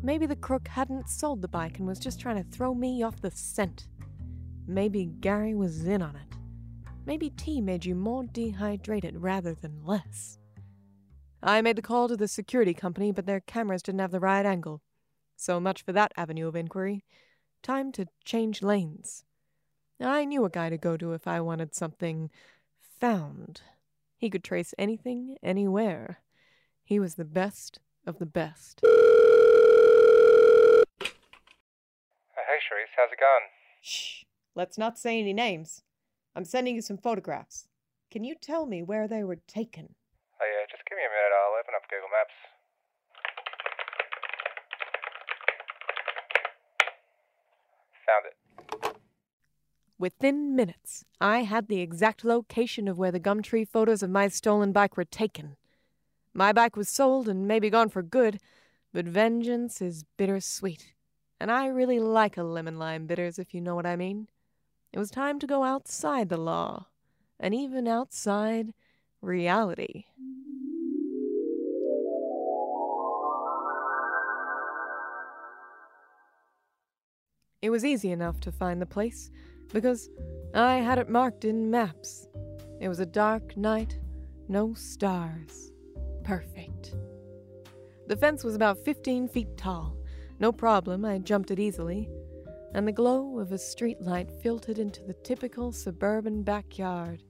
Maybe 0.00 0.26
the 0.26 0.36
crook 0.36 0.68
hadn't 0.68 1.08
sold 1.08 1.42
the 1.42 1.48
bike 1.48 1.78
and 1.78 1.88
was 1.88 1.98
just 1.98 2.20
trying 2.20 2.36
to 2.36 2.48
throw 2.50 2.72
me 2.72 3.02
off 3.02 3.20
the 3.20 3.30
scent. 3.32 3.88
maybe 4.68 5.06
Gary 5.06 5.54
was 5.54 5.84
in 5.86 6.02
on 6.02 6.14
it. 6.14 6.36
Maybe 7.04 7.30
tea 7.30 7.60
made 7.60 7.84
you 7.84 7.96
more 7.96 8.22
dehydrated 8.24 9.16
rather 9.20 9.54
than 9.54 9.84
less. 9.84 10.38
I 11.42 11.60
made 11.62 11.74
the 11.74 11.82
call 11.82 12.06
to 12.06 12.16
the 12.16 12.28
security 12.28 12.72
company, 12.72 13.10
but 13.10 13.26
their 13.26 13.40
cameras 13.40 13.82
didn't 13.82 14.00
have 14.00 14.12
the 14.12 14.20
right 14.20 14.46
angle. 14.46 14.82
So 15.36 15.58
much 15.58 15.82
for 15.82 15.92
that 15.92 16.12
avenue 16.16 16.46
of 16.46 16.54
inquiry. 16.54 17.04
Time 17.60 17.90
to 17.92 18.06
change 18.24 18.62
lanes. 18.62 19.24
I 20.00 20.24
knew 20.24 20.44
a 20.44 20.50
guy 20.50 20.70
to 20.70 20.78
go 20.78 20.96
to 20.96 21.12
if 21.12 21.26
I 21.26 21.40
wanted 21.40 21.74
something 21.74 22.30
found. 23.00 23.62
He 24.22 24.30
could 24.30 24.44
trace 24.44 24.72
anything, 24.78 25.36
anywhere. 25.42 26.22
He 26.84 27.00
was 27.00 27.16
the 27.16 27.24
best 27.24 27.80
of 28.06 28.20
the 28.20 28.24
best. 28.24 28.78
Hey, 28.84 28.92
Sharice, 32.62 32.94
how's 32.96 33.10
it 33.10 33.18
going? 33.18 33.48
Shh. 33.80 34.22
Let's 34.54 34.78
not 34.78 34.96
say 34.96 35.18
any 35.18 35.32
names. 35.32 35.82
I'm 36.36 36.44
sending 36.44 36.76
you 36.76 36.82
some 36.82 36.98
photographs. 36.98 37.66
Can 38.12 38.22
you 38.22 38.36
tell 38.40 38.64
me 38.64 38.80
where 38.80 39.08
they 39.08 39.24
were 39.24 39.40
taken? 39.48 39.96
Oh, 40.40 40.46
yeah, 40.46 40.66
just 40.70 40.84
give 40.88 40.96
me 40.96 41.02
a 41.02 41.10
minute. 41.10 41.32
I'll 41.42 41.58
open 41.58 41.74
up 41.74 41.82
Google 41.90 42.10
Maps. 42.14 42.38
Found 48.06 48.26
it. 48.26 48.36
Within 50.02 50.56
minutes, 50.56 51.04
I 51.20 51.44
had 51.44 51.68
the 51.68 51.78
exact 51.78 52.24
location 52.24 52.88
of 52.88 52.98
where 52.98 53.12
the 53.12 53.20
Gumtree 53.20 53.68
photos 53.68 54.02
of 54.02 54.10
my 54.10 54.26
stolen 54.26 54.72
bike 54.72 54.96
were 54.96 55.04
taken. 55.04 55.54
My 56.34 56.52
bike 56.52 56.74
was 56.74 56.88
sold 56.88 57.28
and 57.28 57.46
maybe 57.46 57.70
gone 57.70 57.88
for 57.88 58.02
good, 58.02 58.40
but 58.92 59.04
vengeance 59.04 59.80
is 59.80 60.04
bittersweet. 60.16 60.94
And 61.38 61.52
I 61.52 61.66
really 61.66 62.00
like 62.00 62.36
a 62.36 62.42
lemon 62.42 62.80
lime 62.80 63.06
bitters, 63.06 63.38
if 63.38 63.54
you 63.54 63.60
know 63.60 63.76
what 63.76 63.86
I 63.86 63.94
mean. 63.94 64.26
It 64.92 64.98
was 64.98 65.08
time 65.08 65.38
to 65.38 65.46
go 65.46 65.62
outside 65.62 66.30
the 66.30 66.36
law, 66.36 66.86
and 67.38 67.54
even 67.54 67.86
outside 67.86 68.74
reality. 69.20 70.06
It 77.62 77.70
was 77.70 77.84
easy 77.84 78.10
enough 78.10 78.40
to 78.40 78.50
find 78.50 78.82
the 78.82 78.86
place 78.86 79.30
because 79.72 80.10
I 80.54 80.76
had 80.76 80.98
it 80.98 81.08
marked 81.08 81.44
in 81.44 81.70
maps. 81.70 82.28
It 82.80 82.88
was 82.88 83.00
a 83.00 83.06
dark 83.06 83.56
night, 83.56 83.98
no 84.48 84.74
stars. 84.74 85.72
Perfect. 86.24 86.94
The 88.06 88.16
fence 88.16 88.44
was 88.44 88.54
about 88.54 88.84
15 88.84 89.28
feet 89.28 89.56
tall. 89.56 89.96
No 90.38 90.52
problem, 90.52 91.04
I 91.04 91.18
jumped 91.18 91.50
it 91.50 91.58
easily. 91.58 92.10
And 92.74 92.86
the 92.86 92.92
glow 92.92 93.38
of 93.38 93.52
a 93.52 93.56
streetlight 93.56 94.42
filtered 94.42 94.78
into 94.78 95.02
the 95.02 95.14
typical 95.14 95.72
suburban 95.72 96.42
backyard. 96.42 97.22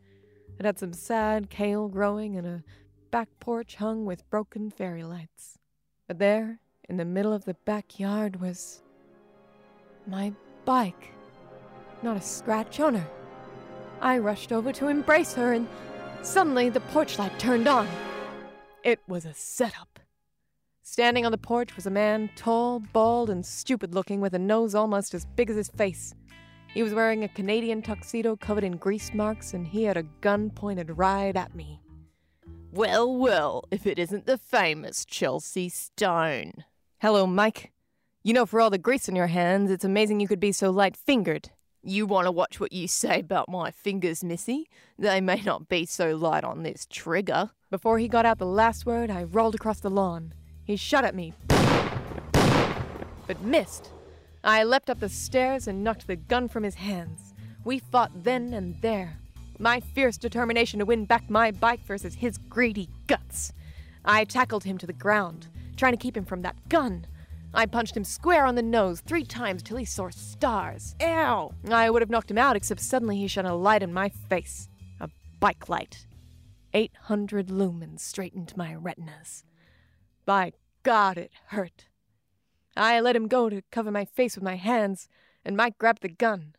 It 0.58 0.64
had 0.64 0.78
some 0.78 0.92
sad 0.92 1.50
kale 1.50 1.88
growing 1.88 2.36
and 2.36 2.46
a 2.46 2.64
back 3.10 3.28
porch 3.40 3.76
hung 3.76 4.04
with 4.04 4.28
broken 4.30 4.70
fairy 4.70 5.04
lights. 5.04 5.58
But 6.08 6.18
there, 6.18 6.60
in 6.88 6.96
the 6.96 7.04
middle 7.04 7.32
of 7.32 7.44
the 7.44 7.54
backyard, 7.54 8.40
was 8.40 8.82
my 10.06 10.32
bike. 10.64 11.11
Not 12.02 12.16
a 12.16 12.20
scratch 12.20 12.80
on 12.80 12.94
her. 12.94 13.06
I 14.00 14.18
rushed 14.18 14.52
over 14.52 14.72
to 14.72 14.88
embrace 14.88 15.34
her, 15.34 15.52
and 15.52 15.68
suddenly 16.22 16.68
the 16.68 16.80
porch 16.80 17.18
light 17.18 17.38
turned 17.38 17.68
on. 17.68 17.88
It 18.82 19.00
was 19.06 19.24
a 19.24 19.34
setup. 19.34 20.00
Standing 20.82 21.24
on 21.24 21.30
the 21.30 21.38
porch 21.38 21.76
was 21.76 21.86
a 21.86 21.90
man, 21.90 22.28
tall, 22.34 22.80
bald, 22.80 23.30
and 23.30 23.46
stupid 23.46 23.94
looking, 23.94 24.20
with 24.20 24.34
a 24.34 24.38
nose 24.38 24.74
almost 24.74 25.14
as 25.14 25.24
big 25.24 25.48
as 25.48 25.56
his 25.56 25.68
face. 25.68 26.12
He 26.74 26.82
was 26.82 26.92
wearing 26.92 27.22
a 27.22 27.28
Canadian 27.28 27.82
tuxedo 27.82 28.34
covered 28.34 28.64
in 28.64 28.78
grease 28.78 29.14
marks, 29.14 29.54
and 29.54 29.66
he 29.66 29.84
had 29.84 29.96
a 29.96 30.02
gun 30.02 30.50
pointed 30.50 30.98
right 30.98 31.36
at 31.36 31.54
me. 31.54 31.80
Well, 32.72 33.16
well, 33.16 33.64
if 33.70 33.86
it 33.86 33.98
isn't 33.98 34.26
the 34.26 34.38
famous 34.38 35.04
Chelsea 35.04 35.68
Stone. 35.68 36.64
Hello, 37.00 37.26
Mike. 37.26 37.70
You 38.24 38.32
know, 38.32 38.46
for 38.46 38.60
all 38.60 38.70
the 38.70 38.78
grease 38.78 39.08
on 39.08 39.14
your 39.14 39.26
hands, 39.26 39.70
it's 39.70 39.84
amazing 39.84 40.18
you 40.18 40.28
could 40.28 40.40
be 40.40 40.52
so 40.52 40.70
light 40.70 40.96
fingered. 40.96 41.50
You 41.84 42.06
want 42.06 42.26
to 42.26 42.30
watch 42.30 42.60
what 42.60 42.72
you 42.72 42.86
say 42.86 43.18
about 43.18 43.48
my 43.48 43.72
fingers, 43.72 44.22
Missy? 44.22 44.68
They 44.96 45.20
may 45.20 45.42
not 45.42 45.68
be 45.68 45.84
so 45.84 46.14
light 46.14 46.44
on 46.44 46.62
this 46.62 46.86
trigger. 46.88 47.50
Before 47.72 47.98
he 47.98 48.06
got 48.06 48.24
out 48.24 48.38
the 48.38 48.46
last 48.46 48.86
word, 48.86 49.10
I 49.10 49.24
rolled 49.24 49.56
across 49.56 49.80
the 49.80 49.90
lawn. 49.90 50.32
He 50.62 50.76
shot 50.76 51.04
at 51.04 51.16
me, 51.16 51.34
but 53.26 53.42
missed. 53.42 53.90
I 54.44 54.62
leapt 54.62 54.90
up 54.90 55.00
the 55.00 55.08
stairs 55.08 55.66
and 55.66 55.82
knocked 55.82 56.06
the 56.06 56.14
gun 56.14 56.46
from 56.46 56.62
his 56.62 56.76
hands. 56.76 57.34
We 57.64 57.80
fought 57.80 58.12
then 58.22 58.54
and 58.54 58.80
there. 58.80 59.18
My 59.58 59.80
fierce 59.80 60.16
determination 60.16 60.78
to 60.78 60.84
win 60.84 61.04
back 61.04 61.28
my 61.28 61.50
bike 61.50 61.84
versus 61.84 62.14
his 62.14 62.38
greedy 62.38 62.90
guts. 63.08 63.52
I 64.04 64.24
tackled 64.24 64.62
him 64.62 64.78
to 64.78 64.86
the 64.86 64.92
ground, 64.92 65.48
trying 65.76 65.94
to 65.94 65.98
keep 65.98 66.16
him 66.16 66.26
from 66.26 66.42
that 66.42 66.68
gun. 66.68 67.06
I 67.54 67.66
punched 67.66 67.96
him 67.96 68.04
square 68.04 68.46
on 68.46 68.54
the 68.54 68.62
nose 68.62 69.00
three 69.00 69.24
times 69.24 69.62
till 69.62 69.76
he 69.76 69.84
saw 69.84 70.08
stars. 70.10 70.96
Ow! 71.02 71.52
I 71.70 71.90
would 71.90 72.00
have 72.00 72.10
knocked 72.10 72.30
him 72.30 72.38
out, 72.38 72.56
except 72.56 72.80
suddenly 72.80 73.18
he 73.18 73.28
shone 73.28 73.44
a 73.44 73.54
light 73.54 73.82
in 73.82 73.92
my 73.92 74.08
face. 74.08 74.68
A 75.00 75.08
bike 75.38 75.68
light. 75.68 76.06
800 76.72 77.48
lumens 77.48 78.00
straightened 78.00 78.56
my 78.56 78.74
retinas. 78.74 79.44
By 80.24 80.52
God, 80.82 81.18
it 81.18 81.32
hurt. 81.48 81.88
I 82.74 83.00
let 83.00 83.16
him 83.16 83.28
go 83.28 83.50
to 83.50 83.62
cover 83.70 83.90
my 83.90 84.06
face 84.06 84.34
with 84.34 84.44
my 84.44 84.56
hands, 84.56 85.08
and 85.44 85.56
Mike 85.56 85.76
grabbed 85.76 86.00
the 86.00 86.08
gun. 86.08 86.54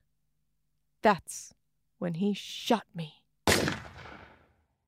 That's 1.01 1.55
when 1.97 2.15
he 2.15 2.33
shot 2.33 2.85
me. 2.93 3.23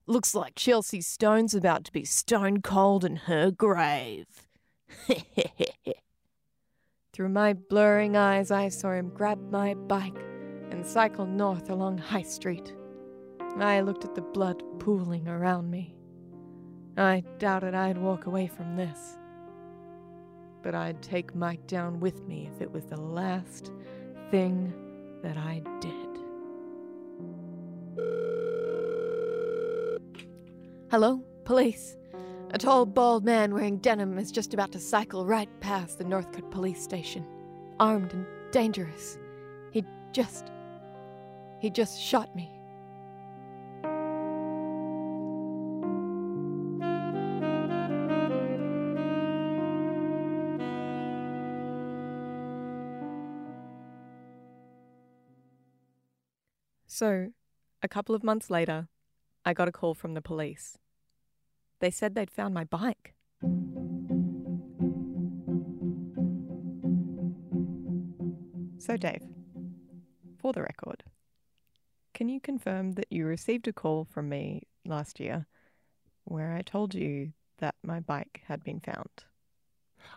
Looks 0.05 0.35
like 0.35 0.53
Chelsea 0.53 1.01
Stone's 1.01 1.55
about 1.55 1.83
to 1.85 1.91
be 1.91 2.05
stone 2.05 2.61
cold 2.61 3.03
in 3.03 3.15
her 3.15 3.49
grave. 3.49 4.44
Through 7.13 7.29
my 7.29 7.53
blurring 7.53 8.17
eyes, 8.17 8.51
I 8.51 8.69
saw 8.69 8.91
him 8.91 9.09
grab 9.09 9.39
my 9.51 9.73
bike 9.73 10.17
and 10.71 10.85
cycle 10.85 11.25
north 11.25 11.69
along 11.69 11.97
High 11.97 12.23
Street. 12.23 12.73
I 13.57 13.79
looked 13.81 14.03
at 14.03 14.15
the 14.15 14.21
blood 14.21 14.61
pooling 14.79 15.27
around 15.27 15.71
me. 15.71 15.95
I 16.97 17.23
doubted 17.39 17.73
I'd 17.73 17.97
walk 17.97 18.25
away 18.25 18.47
from 18.47 18.75
this. 18.75 19.17
But 20.61 20.75
I'd 20.75 21.01
take 21.01 21.35
Mike 21.35 21.65
down 21.67 21.99
with 21.99 22.27
me 22.27 22.49
if 22.53 22.61
it 22.61 22.71
was 22.71 22.85
the 22.85 22.99
last 22.99 23.71
thing 24.31 24.73
that 25.21 25.37
I 25.37 25.61
did. 25.79 25.93
Hello, 30.91 31.23
police. 31.45 31.97
A 32.51 32.57
tall, 32.57 32.85
bald 32.85 33.25
man 33.25 33.53
wearing 33.53 33.79
denim 33.79 34.17
is 34.17 34.31
just 34.31 34.53
about 34.53 34.71
to 34.71 34.79
cycle 34.79 35.25
right 35.25 35.49
past 35.59 35.97
the 35.97 36.05
Northcote 36.05 36.49
police 36.51 36.81
station, 36.81 37.25
armed 37.79 38.13
and 38.13 38.25
dangerous. 38.51 39.17
He 39.71 39.83
just. 40.13 40.51
He 41.59 41.69
just 41.69 41.99
shot 41.99 42.33
me. 42.35 42.51
So, 56.87 57.31
a 57.83 57.89
couple 57.89 58.15
of 58.15 58.23
months 58.23 58.49
later, 58.49 58.87
I 59.43 59.53
got 59.53 59.67
a 59.67 59.73
call 59.73 59.93
from 59.93 60.13
the 60.13 60.21
police. 60.21 60.77
They 61.79 61.91
said 61.91 62.15
they'd 62.15 62.31
found 62.31 62.53
my 62.53 62.63
bike. 62.63 63.13
So, 68.77 68.97
Dave, 68.97 69.23
for 70.37 70.53
the 70.53 70.61
record, 70.61 71.03
can 72.13 72.29
you 72.29 72.39
confirm 72.39 72.93
that 72.93 73.07
you 73.09 73.25
received 73.25 73.67
a 73.67 73.73
call 73.73 74.05
from 74.05 74.29
me 74.29 74.63
last 74.85 75.19
year 75.19 75.47
where 76.25 76.53
I 76.53 76.61
told 76.61 76.93
you 76.93 77.33
that 77.57 77.75
my 77.83 77.99
bike 77.99 78.43
had 78.47 78.63
been 78.63 78.79
found? 78.79 79.23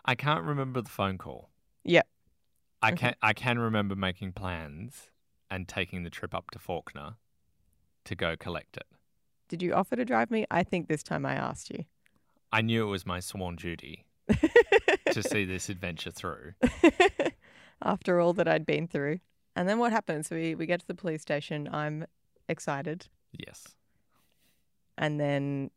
I 0.05 0.15
can't 0.15 0.43
remember 0.43 0.81
the 0.81 0.89
phone 0.89 1.17
call. 1.17 1.49
Yep. 1.83 2.07
I 2.81 2.89
Okay. 2.89 2.95
can 2.95 3.15
I 3.21 3.33
can 3.33 3.59
remember 3.59 3.95
making 3.95 4.33
plans 4.33 5.09
and 5.49 5.67
taking 5.67 6.03
the 6.03 6.09
trip 6.09 6.33
up 6.35 6.51
to 6.51 6.59
Fawkner 6.59 7.15
to 8.05 8.15
go 8.15 8.37
collect 8.37 8.77
it. 8.77 8.85
Did 9.49 9.61
you 9.61 9.73
offer 9.73 9.95
to 9.95 10.05
drive 10.05 10.31
me? 10.31 10.45
I 10.49 10.63
think 10.63 10.87
this 10.87 11.03
time 11.03 11.25
I 11.25 11.33
asked 11.33 11.69
you. 11.71 11.83
I 12.51 12.61
knew 12.61 12.83
it 12.87 12.89
was 12.89 13.05
my 13.05 13.19
sworn 13.19 13.55
duty 13.55 14.05
to 15.11 15.23
see 15.23 15.43
this 15.43 15.69
adventure 15.69 16.11
through. 16.11 16.53
After 17.83 18.19
all 18.19 18.33
that 18.33 18.47
I'd 18.47 18.65
been 18.65 18.87
through. 18.87 19.19
And 19.55 19.67
then 19.67 19.79
what 19.79 19.91
happens? 19.91 20.29
We 20.29 20.55
we 20.55 20.65
get 20.65 20.79
to 20.81 20.87
the 20.87 20.95
police 20.95 21.21
station. 21.21 21.67
I'm 21.71 22.05
excited. 22.47 23.07
Yes. 23.31 23.75
And 24.97 25.19
then 25.19 25.71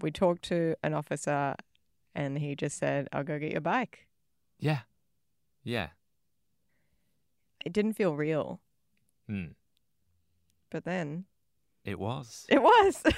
we 0.00 0.10
talked 0.10 0.42
to 0.44 0.74
an 0.82 0.94
officer 0.94 1.54
and 2.14 2.38
he 2.38 2.54
just 2.54 2.78
said, 2.78 3.08
I'll 3.12 3.24
go 3.24 3.38
get 3.38 3.52
your 3.52 3.60
bike. 3.60 4.06
Yeah. 4.58 4.80
Yeah. 5.62 5.88
It 7.64 7.72
didn't 7.72 7.94
feel 7.94 8.16
real. 8.16 8.60
Hmm. 9.28 9.52
But 10.70 10.84
then 10.84 11.26
It 11.84 11.98
was. 11.98 12.46
it 12.48 12.62
was. 12.62 13.02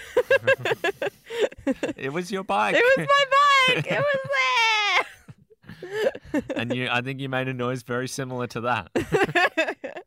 It 1.97 2.13
was 2.13 2.31
your 2.31 2.45
bike. 2.45 2.77
It 2.77 2.85
was 2.99 3.07
my 3.09 3.25
bike. 3.75 3.87
It 3.91 3.99
was 3.99 5.05
there. 6.33 6.43
and 6.57 6.75
you, 6.75 6.89
I 6.91 7.01
think 7.01 7.21
you 7.21 7.29
made 7.29 7.49
a 7.49 7.55
noise 7.55 7.83
very 7.83 8.09
similar 8.09 8.47
to 8.49 8.61
that. 8.63 8.91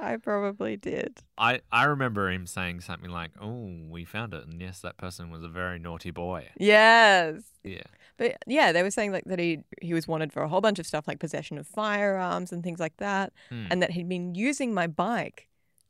I 0.00 0.16
probably 0.16 0.76
did. 0.76 1.18
I, 1.36 1.60
I 1.72 1.84
remember 1.84 2.30
him 2.30 2.46
saying 2.46 2.80
something 2.82 3.10
like, 3.10 3.32
"Oh, 3.40 3.68
we 3.88 4.04
found 4.04 4.32
it," 4.32 4.46
and 4.46 4.60
yes, 4.60 4.80
that 4.80 4.96
person 4.96 5.30
was 5.30 5.42
a 5.42 5.48
very 5.48 5.78
naughty 5.78 6.10
boy. 6.12 6.48
Yes. 6.58 7.42
Yeah. 7.64 7.82
But 8.16 8.36
yeah, 8.46 8.70
they 8.72 8.82
were 8.82 8.90
saying 8.90 9.12
like 9.12 9.24
that 9.26 9.38
he 9.40 9.58
he 9.82 9.92
was 9.94 10.06
wanted 10.08 10.32
for 10.32 10.42
a 10.42 10.48
whole 10.48 10.60
bunch 10.60 10.78
of 10.78 10.86
stuff 10.86 11.08
like 11.08 11.18
possession 11.18 11.58
of 11.58 11.66
firearms 11.66 12.52
and 12.52 12.62
things 12.62 12.78
like 12.80 12.96
that, 12.98 13.32
Hmm. 13.50 13.66
and 13.70 13.82
that 13.82 13.90
he'd 13.90 14.08
been 14.08 14.34
using 14.34 14.72
my 14.72 14.86
bike 14.86 15.47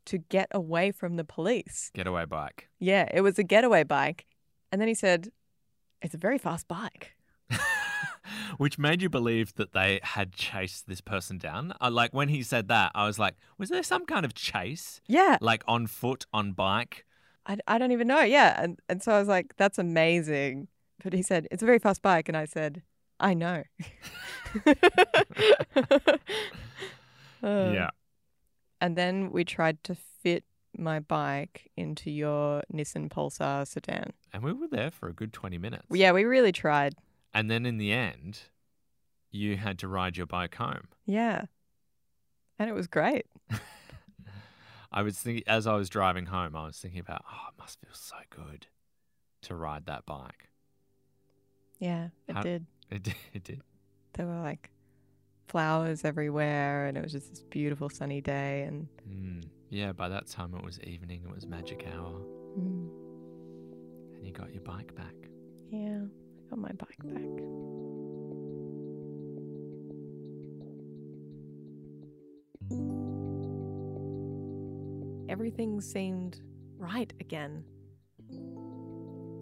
to 0.08 0.18
get 0.18 0.48
away 0.50 0.90
from 0.92 1.16
the 1.16 1.24
police. 1.24 1.90
Getaway 1.94 2.24
bike. 2.26 2.68
Yeah, 2.78 3.08
it 3.12 3.20
was 3.22 3.38
a 3.38 3.44
getaway 3.44 3.84
bike. 3.84 4.26
And 4.70 4.80
then 4.80 4.88
he 4.88 4.94
said, 4.94 5.30
"It's 6.02 6.14
a 6.14 6.18
very 6.18 6.38
fast 6.38 6.68
bike." 6.68 7.14
Which 8.58 8.78
made 8.78 9.02
you 9.02 9.08
believe 9.08 9.54
that 9.54 9.72
they 9.72 10.00
had 10.02 10.32
chased 10.32 10.86
this 10.86 11.00
person 11.00 11.38
down. 11.38 11.74
Like 11.80 12.12
when 12.12 12.28
he 12.28 12.42
said 12.42 12.68
that, 12.68 12.92
I 12.94 13.06
was 13.06 13.18
like, 13.18 13.34
was 13.56 13.68
there 13.70 13.82
some 13.82 14.04
kind 14.06 14.24
of 14.24 14.34
chase? 14.34 15.00
Yeah, 15.06 15.38
Like 15.40 15.62
on 15.66 15.86
foot, 15.86 16.26
on 16.32 16.52
bike? 16.52 17.04
I, 17.46 17.56
I 17.66 17.78
don't 17.78 17.92
even 17.92 18.06
know. 18.06 18.20
Yeah, 18.20 18.60
and 18.62 18.78
and 18.88 19.02
so 19.02 19.12
I 19.12 19.18
was 19.18 19.28
like, 19.28 19.54
"That's 19.56 19.78
amazing." 19.78 20.68
But 21.02 21.12
he 21.14 21.22
said, 21.22 21.48
"It's 21.50 21.62
a 21.62 21.66
very 21.66 21.78
fast 21.78 22.02
bike," 22.02 22.28
and 22.28 22.36
I 22.36 22.44
said, 22.44 22.82
"I 23.18 23.32
know." 23.34 23.62
Uh, 24.66 24.72
yeah. 27.42 27.90
And 28.80 28.96
then 28.96 29.30
we 29.32 29.44
tried 29.44 29.82
to 29.84 29.94
fit 30.22 30.44
my 30.76 31.00
bike 31.00 31.70
into 31.76 32.10
your 32.10 32.62
Nissan 32.72 33.08
Pulsar 33.10 33.66
sedan. 33.66 34.12
And 34.32 34.42
we 34.42 34.52
were 34.52 34.68
there 34.68 34.90
for 34.90 35.08
a 35.08 35.12
good 35.12 35.32
20 35.32 35.58
minutes. 35.58 35.84
Yeah, 35.90 36.12
we 36.12 36.24
really 36.24 36.52
tried. 36.52 36.94
And 37.34 37.50
then 37.50 37.66
in 37.66 37.78
the 37.78 37.92
end, 37.92 38.40
you 39.30 39.56
had 39.56 39.78
to 39.80 39.88
ride 39.88 40.16
your 40.16 40.26
bike 40.26 40.54
home. 40.54 40.88
Yeah. 41.06 41.46
And 42.58 42.68
it 42.70 42.72
was 42.72 42.86
great. 42.86 43.26
I 44.92 45.02
was 45.02 45.18
thinking, 45.18 45.44
as 45.46 45.66
I 45.66 45.74
was 45.74 45.88
driving 45.88 46.26
home, 46.26 46.56
I 46.56 46.66
was 46.66 46.78
thinking 46.78 47.00
about, 47.00 47.22
oh, 47.30 47.48
it 47.50 47.58
must 47.60 47.78
feel 47.80 47.90
so 47.92 48.16
good 48.30 48.66
to 49.42 49.54
ride 49.54 49.86
that 49.86 50.06
bike. 50.06 50.48
Yeah, 51.78 52.08
it 52.26 52.34
How- 52.34 52.42
did. 52.42 52.66
It 52.90 53.02
did. 53.02 53.14
It 53.34 53.44
did. 53.44 53.60
There 54.14 54.26
were 54.26 54.40
like 54.40 54.70
flowers 55.48 56.04
everywhere, 56.04 56.86
and 56.86 56.96
it 56.96 57.02
was 57.02 57.12
just 57.12 57.30
this 57.30 57.42
beautiful 57.42 57.88
sunny 57.88 58.20
day. 58.20 58.62
And 58.62 58.88
Mm. 59.08 59.44
Yeah, 59.70 59.92
by 59.92 60.08
that 60.08 60.26
time 60.28 60.54
it 60.54 60.64
was 60.64 60.80
evening, 60.80 61.22
it 61.28 61.34
was 61.34 61.46
magic 61.46 61.86
hour, 61.94 62.12
mm, 62.58 62.88
and 64.16 64.26
you 64.26 64.32
got 64.32 64.52
your 64.54 64.62
bike 64.62 64.94
back. 64.94 65.14
yeah, 65.70 66.00
I 66.00 66.50
got 66.50 66.58
my 66.58 66.72
bike 66.72 66.98
back. 67.04 67.44
Everything 75.28 75.80
seemed 75.80 76.40
right 76.78 77.12
again. 77.20 77.62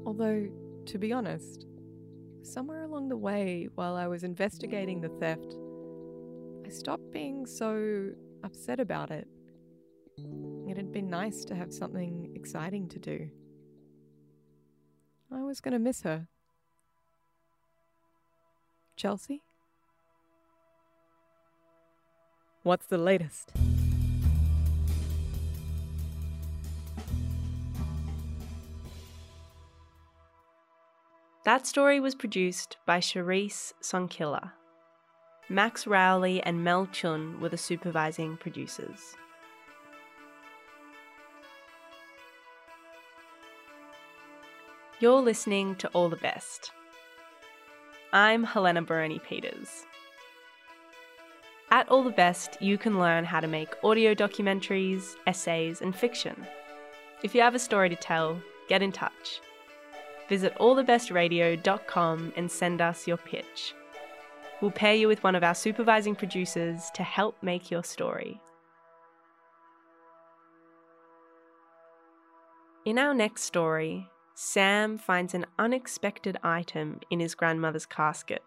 Although, 0.04 0.48
to 0.86 0.98
be 0.98 1.12
honest, 1.12 1.66
somewhere 2.42 2.82
along 2.84 3.08
the 3.08 3.16
way 3.16 3.68
while 3.74 3.94
I 3.96 4.06
was 4.06 4.24
investigating 4.24 5.00
the 5.00 5.08
theft, 5.20 5.54
I 6.66 6.68
stopped 6.68 7.12
being 7.12 7.46
so 7.46 8.10
upset 8.42 8.80
about 8.80 9.12
it. 9.12 9.28
It 10.68 10.76
had 10.76 10.90
been 10.90 11.08
nice 11.08 11.44
to 11.44 11.54
have 11.54 11.72
something 11.72 12.32
exciting 12.34 12.88
to 12.88 12.98
do. 12.98 13.30
I 15.32 15.42
was 15.42 15.60
going 15.60 15.74
to 15.74 15.78
miss 15.78 16.02
her. 16.02 16.26
Chelsea? 18.96 19.42
What's 22.64 22.86
the 22.86 22.98
latest? 22.98 23.52
That 31.44 31.64
story 31.64 32.00
was 32.00 32.16
produced 32.16 32.76
by 32.86 32.98
Charisse 32.98 33.72
Sonkilla. 33.80 34.50
Max 35.48 35.86
Rowley 35.86 36.42
and 36.42 36.64
Mel 36.64 36.88
Chun 36.90 37.40
were 37.40 37.48
the 37.48 37.56
supervising 37.56 38.36
producers. 38.36 39.14
You're 44.98 45.20
listening 45.20 45.76
to 45.76 45.88
All 45.88 46.08
the 46.08 46.16
Best. 46.16 46.72
I'm 48.12 48.42
Helena 48.42 48.82
Baroni 48.82 49.20
Peters. 49.20 49.84
At 51.70 51.88
All 51.88 52.02
the 52.02 52.10
Best, 52.10 52.60
you 52.60 52.76
can 52.76 52.98
learn 52.98 53.24
how 53.24 53.38
to 53.38 53.46
make 53.46 53.68
audio 53.84 54.14
documentaries, 54.14 55.14
essays, 55.28 55.80
and 55.80 55.94
fiction. 55.94 56.44
If 57.22 57.36
you 57.36 57.40
have 57.42 57.54
a 57.54 57.60
story 57.60 57.88
to 57.88 57.96
tell, 57.96 58.40
get 58.68 58.82
in 58.82 58.90
touch. 58.90 59.40
Visit 60.28 60.56
allthebestradio.com 60.56 62.32
and 62.34 62.50
send 62.50 62.80
us 62.80 63.06
your 63.06 63.18
pitch. 63.18 63.75
We'll 64.60 64.70
pair 64.70 64.94
you 64.94 65.06
with 65.06 65.22
one 65.22 65.34
of 65.34 65.44
our 65.44 65.54
supervising 65.54 66.14
producers 66.14 66.90
to 66.94 67.02
help 67.02 67.42
make 67.42 67.70
your 67.70 67.84
story. 67.84 68.40
In 72.86 72.98
our 72.98 73.12
next 73.12 73.42
story, 73.42 74.08
Sam 74.34 74.96
finds 74.96 75.34
an 75.34 75.44
unexpected 75.58 76.38
item 76.42 77.00
in 77.10 77.20
his 77.20 77.34
grandmother's 77.34 77.84
casket 77.84 78.42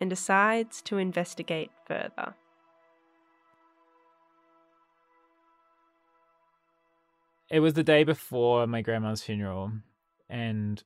and 0.00 0.10
decides 0.10 0.82
to 0.82 0.98
investigate 0.98 1.70
further. 1.86 2.34
It 7.50 7.60
was 7.60 7.74
the 7.74 7.84
day 7.84 8.04
before 8.04 8.66
my 8.66 8.82
grandma's 8.82 9.22
funeral, 9.22 9.72
and 10.28 10.82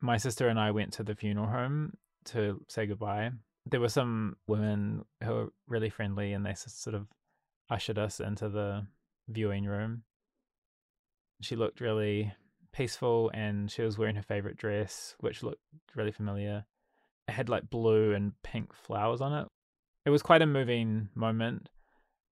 my 0.00 0.16
sister 0.16 0.48
and 0.48 0.60
I 0.60 0.70
went 0.70 0.92
to 0.94 1.02
the 1.02 1.14
funeral 1.14 1.46
home 1.46 1.96
to 2.26 2.64
say 2.68 2.86
goodbye. 2.86 3.30
There 3.64 3.80
were 3.80 3.88
some 3.88 4.36
women 4.46 5.04
who 5.22 5.30
were 5.32 5.52
really 5.66 5.90
friendly, 5.90 6.32
and 6.32 6.44
they 6.44 6.54
sort 6.54 6.94
of 6.94 7.06
ushered 7.70 7.98
us 7.98 8.20
into 8.20 8.48
the 8.48 8.86
viewing 9.28 9.64
room. 9.64 10.02
She 11.40 11.56
looked 11.56 11.80
really 11.80 12.32
peaceful, 12.72 13.30
and 13.32 13.70
she 13.70 13.82
was 13.82 13.98
wearing 13.98 14.16
her 14.16 14.22
favorite 14.22 14.56
dress, 14.56 15.14
which 15.20 15.42
looked 15.42 15.62
really 15.94 16.12
familiar. 16.12 16.64
It 17.28 17.32
had 17.32 17.48
like 17.48 17.70
blue 17.70 18.14
and 18.14 18.32
pink 18.42 18.74
flowers 18.74 19.20
on 19.20 19.32
it. 19.32 19.48
It 20.04 20.10
was 20.10 20.22
quite 20.22 20.42
a 20.42 20.46
moving 20.46 21.08
moment. 21.14 21.68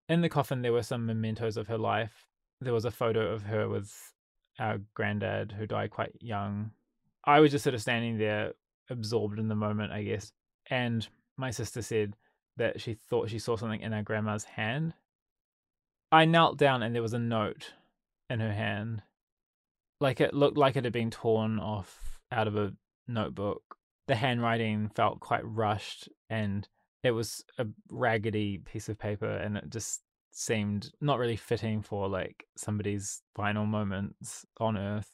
In 0.08 0.22
the 0.22 0.28
coffin, 0.28 0.62
there 0.62 0.72
were 0.72 0.82
some 0.82 1.06
mementos 1.06 1.56
of 1.56 1.68
her 1.68 1.78
life. 1.78 2.26
There 2.60 2.74
was 2.74 2.84
a 2.84 2.90
photo 2.90 3.32
of 3.32 3.44
her 3.44 3.68
with 3.68 3.94
our 4.58 4.78
granddad 4.94 5.52
who 5.52 5.66
died 5.66 5.90
quite 5.90 6.16
young. 6.20 6.72
I 7.24 7.38
was 7.38 7.52
just 7.52 7.62
sort 7.62 7.74
of 7.74 7.80
standing 7.80 8.18
there, 8.18 8.54
absorbed 8.90 9.38
in 9.38 9.46
the 9.46 9.54
moment, 9.54 9.92
I 9.92 10.02
guess. 10.02 10.32
And 10.68 11.08
my 11.40 11.50
sister 11.50 11.82
said 11.82 12.14
that 12.56 12.80
she 12.80 12.94
thought 12.94 13.30
she 13.30 13.38
saw 13.38 13.56
something 13.56 13.80
in 13.80 13.92
her 13.92 14.02
grandma's 14.02 14.44
hand. 14.44 14.92
I 16.12 16.24
knelt 16.24 16.58
down 16.58 16.82
and 16.82 16.94
there 16.94 17.02
was 17.02 17.14
a 17.14 17.18
note 17.18 17.72
in 18.28 18.40
her 18.40 18.52
hand. 18.52 19.02
Like 20.00 20.20
it 20.20 20.34
looked 20.34 20.58
like 20.58 20.76
it 20.76 20.84
had 20.84 20.92
been 20.92 21.10
torn 21.10 21.58
off 21.58 22.18
out 22.30 22.46
of 22.46 22.56
a 22.56 22.72
notebook. 23.08 23.62
The 24.06 24.14
handwriting 24.16 24.90
felt 24.94 25.20
quite 25.20 25.44
rushed 25.44 26.08
and 26.28 26.68
it 27.02 27.12
was 27.12 27.44
a 27.58 27.66
raggedy 27.90 28.58
piece 28.58 28.88
of 28.88 28.98
paper 28.98 29.30
and 29.30 29.56
it 29.56 29.70
just 29.70 30.02
seemed 30.32 30.90
not 31.00 31.18
really 31.18 31.36
fitting 31.36 31.82
for 31.82 32.08
like 32.08 32.46
somebody's 32.56 33.22
final 33.34 33.66
moments 33.66 34.44
on 34.58 34.76
earth. 34.76 35.10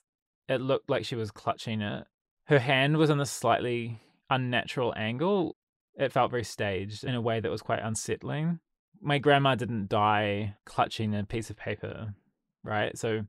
It 0.48 0.60
looked 0.60 0.90
like 0.90 1.04
she 1.04 1.16
was 1.16 1.30
clutching 1.30 1.80
it. 1.80 2.04
Her 2.44 2.58
hand 2.58 2.96
was 2.96 3.10
in 3.10 3.20
a 3.20 3.26
slightly 3.26 4.00
unnatural 4.30 4.94
angle. 4.96 5.55
It 5.96 6.12
felt 6.12 6.30
very 6.30 6.44
staged 6.44 7.04
in 7.04 7.14
a 7.14 7.20
way 7.20 7.40
that 7.40 7.50
was 7.50 7.62
quite 7.62 7.80
unsettling. 7.82 8.60
My 9.00 9.18
grandma 9.18 9.54
didn't 9.54 9.88
die 9.88 10.56
clutching 10.64 11.14
a 11.14 11.24
piece 11.24 11.50
of 11.50 11.56
paper, 11.56 12.14
right? 12.62 12.96
So 12.96 13.22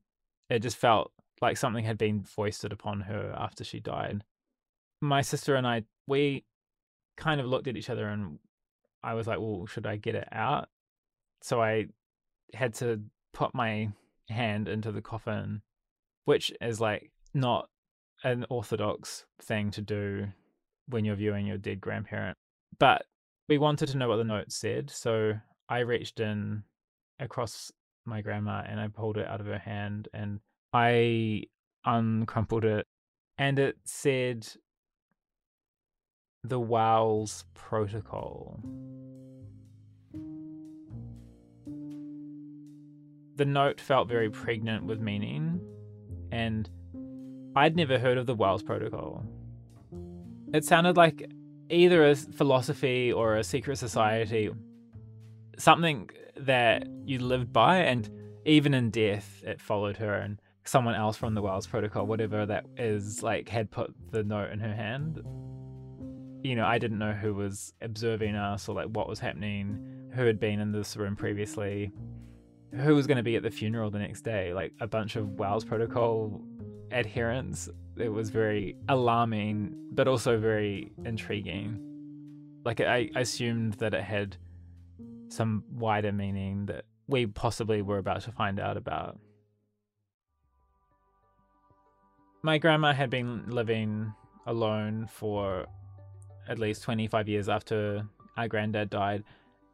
it 0.50 0.60
just 0.60 0.78
felt 0.78 1.12
like 1.42 1.58
something 1.58 1.86
had 1.86 1.98
been 1.98 2.24
foisted 2.24 2.72
upon 2.72 3.02
her 3.02 3.34
after 3.38 3.64
she 3.64 3.80
died. 3.80 4.24
My 5.02 5.22
sister 5.22 5.56
and 5.56 5.68
I, 5.68 5.84
we 6.08 6.46
kind 7.16 7.40
of 7.40 7.48
looked 7.48 7.68
at 7.68 7.78
each 7.78 7.90
other 7.90 8.08
and 8.08 8.40
I 9.04 9.14
was 9.14 9.28
like, 9.28 9.40
well, 9.40 9.66
should 9.66 9.86
I 9.86 9.98
get 9.98 10.16
it 10.16 10.28
out? 10.32 10.70
So 11.42 11.62
I 11.62 11.88
had 12.54 12.74
to 12.76 13.02
put 13.34 13.54
my 13.54 13.90
hand 14.30 14.68
into 14.68 14.92
the 14.92 15.02
coffin, 15.02 15.62
which 16.26 16.52
is 16.60 16.82
like 16.82 17.12
not 17.34 17.70
an 18.24 18.46
orthodox 18.50 19.26
thing 19.42 19.72
to 19.72 19.82
do 19.82 20.28
when 20.88 21.06
you're 21.06 21.16
viewing 21.16 21.46
your 21.46 21.58
dead 21.58 21.80
grandparent. 21.80 22.38
But 22.80 23.06
we 23.50 23.58
wanted 23.58 23.90
to 23.90 23.98
know 23.98 24.10
what 24.10 24.18
the 24.18 24.24
note 24.24 24.52
said, 24.52 24.90
so 24.90 25.34
I 25.70 25.80
reached 25.80 26.20
in 26.20 26.64
across 27.20 27.72
my 28.06 28.22
grandma 28.22 28.64
and 28.68 28.80
I 28.80 28.88
pulled 28.88 29.18
it 29.18 29.28
out 29.28 29.42
of 29.42 29.48
her 29.48 29.58
hand 29.58 30.08
and 30.14 30.40
I 30.74 31.44
uncrumpled 31.86 32.64
it 32.64 32.88
and 33.38 33.60
it 33.60 33.78
said 33.86 34.48
the 36.44 36.60
Wahls 36.60 37.44
Protocol. 37.54 38.60
The 43.36 43.46
note 43.46 43.80
felt 43.80 44.08
very 44.08 44.32
pregnant 44.32 44.86
with 44.86 45.00
meaning, 45.00 45.62
and 46.32 46.68
I'd 47.56 47.76
never 47.76 48.00
heard 48.00 48.18
of 48.18 48.26
the 48.26 48.36
Wahls 48.36 48.66
Protocol. 48.66 49.24
It 50.54 50.66
sounded 50.66 50.98
like 50.98 51.30
either 51.70 52.06
a 52.06 52.16
philosophy 52.16 53.12
or 53.12 53.36
a 53.36 53.44
secret 53.44 53.78
society, 53.78 54.50
something 55.58 56.10
that 56.38 56.88
you 57.06 57.20
lived 57.20 57.52
by, 57.52 57.80
and 57.80 58.10
even 58.46 58.74
in 58.74 58.90
death, 58.90 59.44
it 59.46 59.60
followed 59.60 59.98
her, 59.98 60.14
and 60.14 60.40
someone 60.64 60.96
else 60.96 61.18
from 61.18 61.34
the 61.34 61.42
Wahls 61.42 61.68
Protocol, 61.68 62.06
whatever 62.06 62.46
that 62.46 62.66
is, 62.78 63.24
like 63.24 63.50
had 63.50 63.72
put 63.72 63.94
the 64.12 64.24
note 64.24 64.52
in 64.52 64.60
her 64.60 64.74
hand. 64.74 65.22
You 66.44 66.56
know, 66.56 66.66
I 66.66 66.78
didn't 66.78 67.00
know 67.00 67.14
who 67.14 67.34
was 67.34 67.74
observing 67.82 68.36
us 68.36 68.70
or 68.70 68.76
like 68.76 68.88
what 68.88 69.10
was 69.10 69.20
happening, 69.20 70.10
who 70.14 70.26
had 70.26 70.40
been 70.40 70.60
in 70.60 70.72
this 70.72 70.96
room 70.96 71.16
previously, 71.16 71.92
who 72.74 72.96
was 72.96 73.08
going 73.08 73.18
to 73.18 73.24
be 73.24 73.36
at 73.36 73.44
the 73.44 73.52
funeral 73.52 73.90
the 73.90 74.00
next 74.00 74.22
day, 74.22 74.54
like 74.54 74.74
a 74.80 74.88
bunch 74.88 75.16
of 75.16 75.26
Wahls 75.28 75.66
Protocol 75.66 76.42
adherents. 76.92 77.70
It 77.98 78.10
was 78.10 78.30
very 78.30 78.76
alarming, 78.90 79.76
but 79.92 80.08
also 80.08 80.38
very 80.38 80.92
intriguing. 81.06 81.80
Like, 82.64 82.82
I 82.82 83.10
assumed 83.16 83.74
that 83.76 83.94
it 83.94 84.04
had 84.04 84.38
some 85.30 85.64
wider 85.72 86.12
meaning 86.12 86.66
that 86.68 86.86
we 87.08 87.26
possibly 87.26 87.82
were 87.82 87.98
about 87.98 88.22
to 88.22 88.32
find 88.32 88.60
out 88.60 88.78
about. 88.78 89.18
My 92.44 92.58
grandma 92.58 92.94
had 92.94 93.10
been 93.10 93.50
living 93.50 94.14
alone 94.46 95.08
for 95.12 95.66
at 96.48 96.60
least 96.60 96.84
25 96.84 97.28
years 97.28 97.50
after 97.50 98.08
our 98.38 98.48
granddad 98.48 98.90
died. 98.90 99.24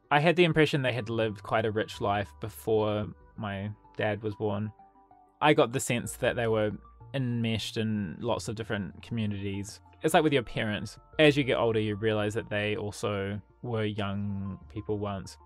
I 0.10 0.20
had 0.20 0.36
the 0.36 0.44
impression 0.44 0.82
they 0.82 0.94
had 0.94 1.10
lived 1.10 1.44
quite 1.44 1.66
a 1.66 1.72
rich 1.72 2.02
life 2.02 2.30
before 2.40 3.08
my 3.38 3.72
dad 3.98 4.24
was 4.24 4.36
born. 4.36 4.72
I 5.42 5.54
got 5.54 5.74
the 5.74 5.80
sense 5.80 6.14
that 6.18 6.36
they 6.36 6.48
were 6.48 6.72
enmeshed 7.14 7.78
in 7.78 8.18
lots 8.20 8.48
of 8.48 8.56
different 8.56 9.02
communities. 9.02 9.80
It's 10.02 10.14
like 10.14 10.24
with 10.24 10.34
your 10.34 10.44
parents. 10.44 10.98
As 11.20 11.38
you 11.38 11.44
get 11.44 11.58
older, 11.58 11.80
you 11.80 11.96
realize 11.96 12.34
that 12.34 12.50
they 12.50 12.76
also 12.76 13.40
were 13.62 13.86
young 13.86 14.60
people 14.74 14.98
once. 15.00 15.38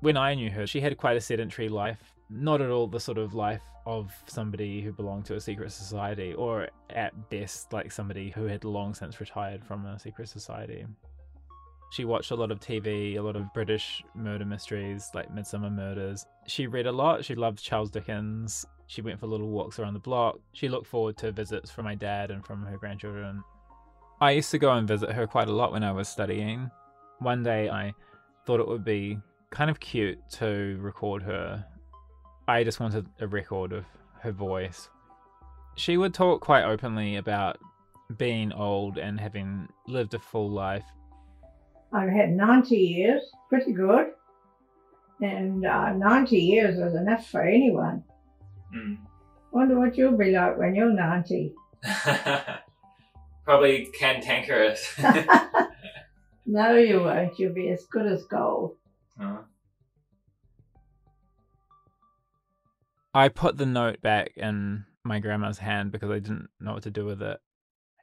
When 0.00 0.16
I 0.16 0.34
knew 0.34 0.50
her, 0.50 0.66
she 0.66 0.80
had 0.80 0.96
quite 0.96 1.16
a 1.16 1.20
sedentary 1.20 1.68
life, 1.68 2.14
not 2.30 2.60
at 2.60 2.70
all 2.70 2.86
the 2.86 3.00
sort 3.00 3.18
of 3.18 3.34
life 3.34 3.62
of 3.86 4.12
somebody 4.26 4.80
who 4.82 4.92
belonged 4.92 5.24
to 5.26 5.34
a 5.34 5.40
secret 5.40 5.72
society, 5.72 6.34
or 6.34 6.68
at 6.90 7.30
best, 7.30 7.72
like 7.72 7.90
somebody 7.90 8.30
who 8.30 8.44
had 8.44 8.64
long 8.64 8.94
since 8.94 9.20
retired 9.20 9.64
from 9.64 9.86
a 9.86 9.98
secret 9.98 10.28
society. 10.28 10.84
She 11.90 12.04
watched 12.04 12.32
a 12.32 12.34
lot 12.34 12.50
of 12.50 12.60
TV, 12.60 13.16
a 13.16 13.22
lot 13.22 13.34
of 13.34 13.52
British 13.54 14.04
murder 14.14 14.44
mysteries, 14.44 15.08
like 15.14 15.34
Midsomer 15.34 15.72
Murders. 15.72 16.26
She 16.46 16.66
read 16.66 16.86
a 16.86 16.92
lot. 16.92 17.24
She 17.24 17.34
loved 17.34 17.62
Charles 17.62 17.90
Dickens. 17.90 18.66
She 18.88 19.02
went 19.02 19.20
for 19.20 19.26
little 19.26 19.48
walks 19.48 19.78
around 19.78 19.92
the 19.92 20.00
block. 20.00 20.38
She 20.54 20.68
looked 20.68 20.86
forward 20.86 21.18
to 21.18 21.30
visits 21.30 21.70
from 21.70 21.84
my 21.84 21.94
dad 21.94 22.30
and 22.30 22.44
from 22.44 22.64
her 22.64 22.78
grandchildren. 22.78 23.44
I 24.20 24.32
used 24.32 24.50
to 24.50 24.58
go 24.58 24.72
and 24.72 24.88
visit 24.88 25.12
her 25.12 25.26
quite 25.26 25.48
a 25.48 25.52
lot 25.52 25.72
when 25.72 25.84
I 25.84 25.92
was 25.92 26.08
studying. 26.08 26.70
One 27.18 27.42
day 27.42 27.68
I 27.68 27.92
thought 28.46 28.60
it 28.60 28.66
would 28.66 28.84
be 28.84 29.18
kind 29.50 29.70
of 29.70 29.78
cute 29.78 30.18
to 30.32 30.78
record 30.80 31.22
her. 31.22 31.64
I 32.48 32.64
just 32.64 32.80
wanted 32.80 33.06
a 33.20 33.26
record 33.26 33.72
of 33.72 33.84
her 34.22 34.32
voice. 34.32 34.88
She 35.76 35.98
would 35.98 36.14
talk 36.14 36.40
quite 36.40 36.64
openly 36.64 37.16
about 37.16 37.58
being 38.16 38.52
old 38.54 38.96
and 38.96 39.20
having 39.20 39.68
lived 39.86 40.14
a 40.14 40.18
full 40.18 40.50
life. 40.50 40.86
I've 41.92 42.08
had 42.08 42.30
90 42.30 42.74
years, 42.74 43.22
pretty 43.50 43.72
good. 43.72 44.12
And 45.20 45.66
uh, 45.66 45.92
90 45.92 46.38
years 46.38 46.78
is 46.78 46.94
enough 46.94 47.28
for 47.28 47.42
anyone. 47.42 48.02
Mm. 48.74 48.98
Wonder 49.50 49.78
what 49.78 49.96
you'll 49.96 50.16
be 50.16 50.32
like 50.32 50.58
when 50.58 50.74
you're 50.74 50.92
90. 50.92 51.54
Probably 53.44 53.86
cantankerous. 53.98 54.94
No, 56.50 56.74
you 56.76 57.00
won't. 57.00 57.38
You'll 57.38 57.52
be 57.52 57.68
as 57.68 57.84
good 57.84 58.06
as 58.06 58.24
gold. 58.24 58.74
Oh. 59.20 59.40
I 63.12 63.28
put 63.28 63.58
the 63.58 63.66
note 63.66 64.00
back 64.00 64.32
in 64.34 64.86
my 65.04 65.18
grandma's 65.18 65.58
hand 65.58 65.92
because 65.92 66.10
I 66.10 66.20
didn't 66.20 66.48
know 66.58 66.72
what 66.72 66.84
to 66.84 66.90
do 66.90 67.04
with 67.04 67.20
it. 67.20 67.38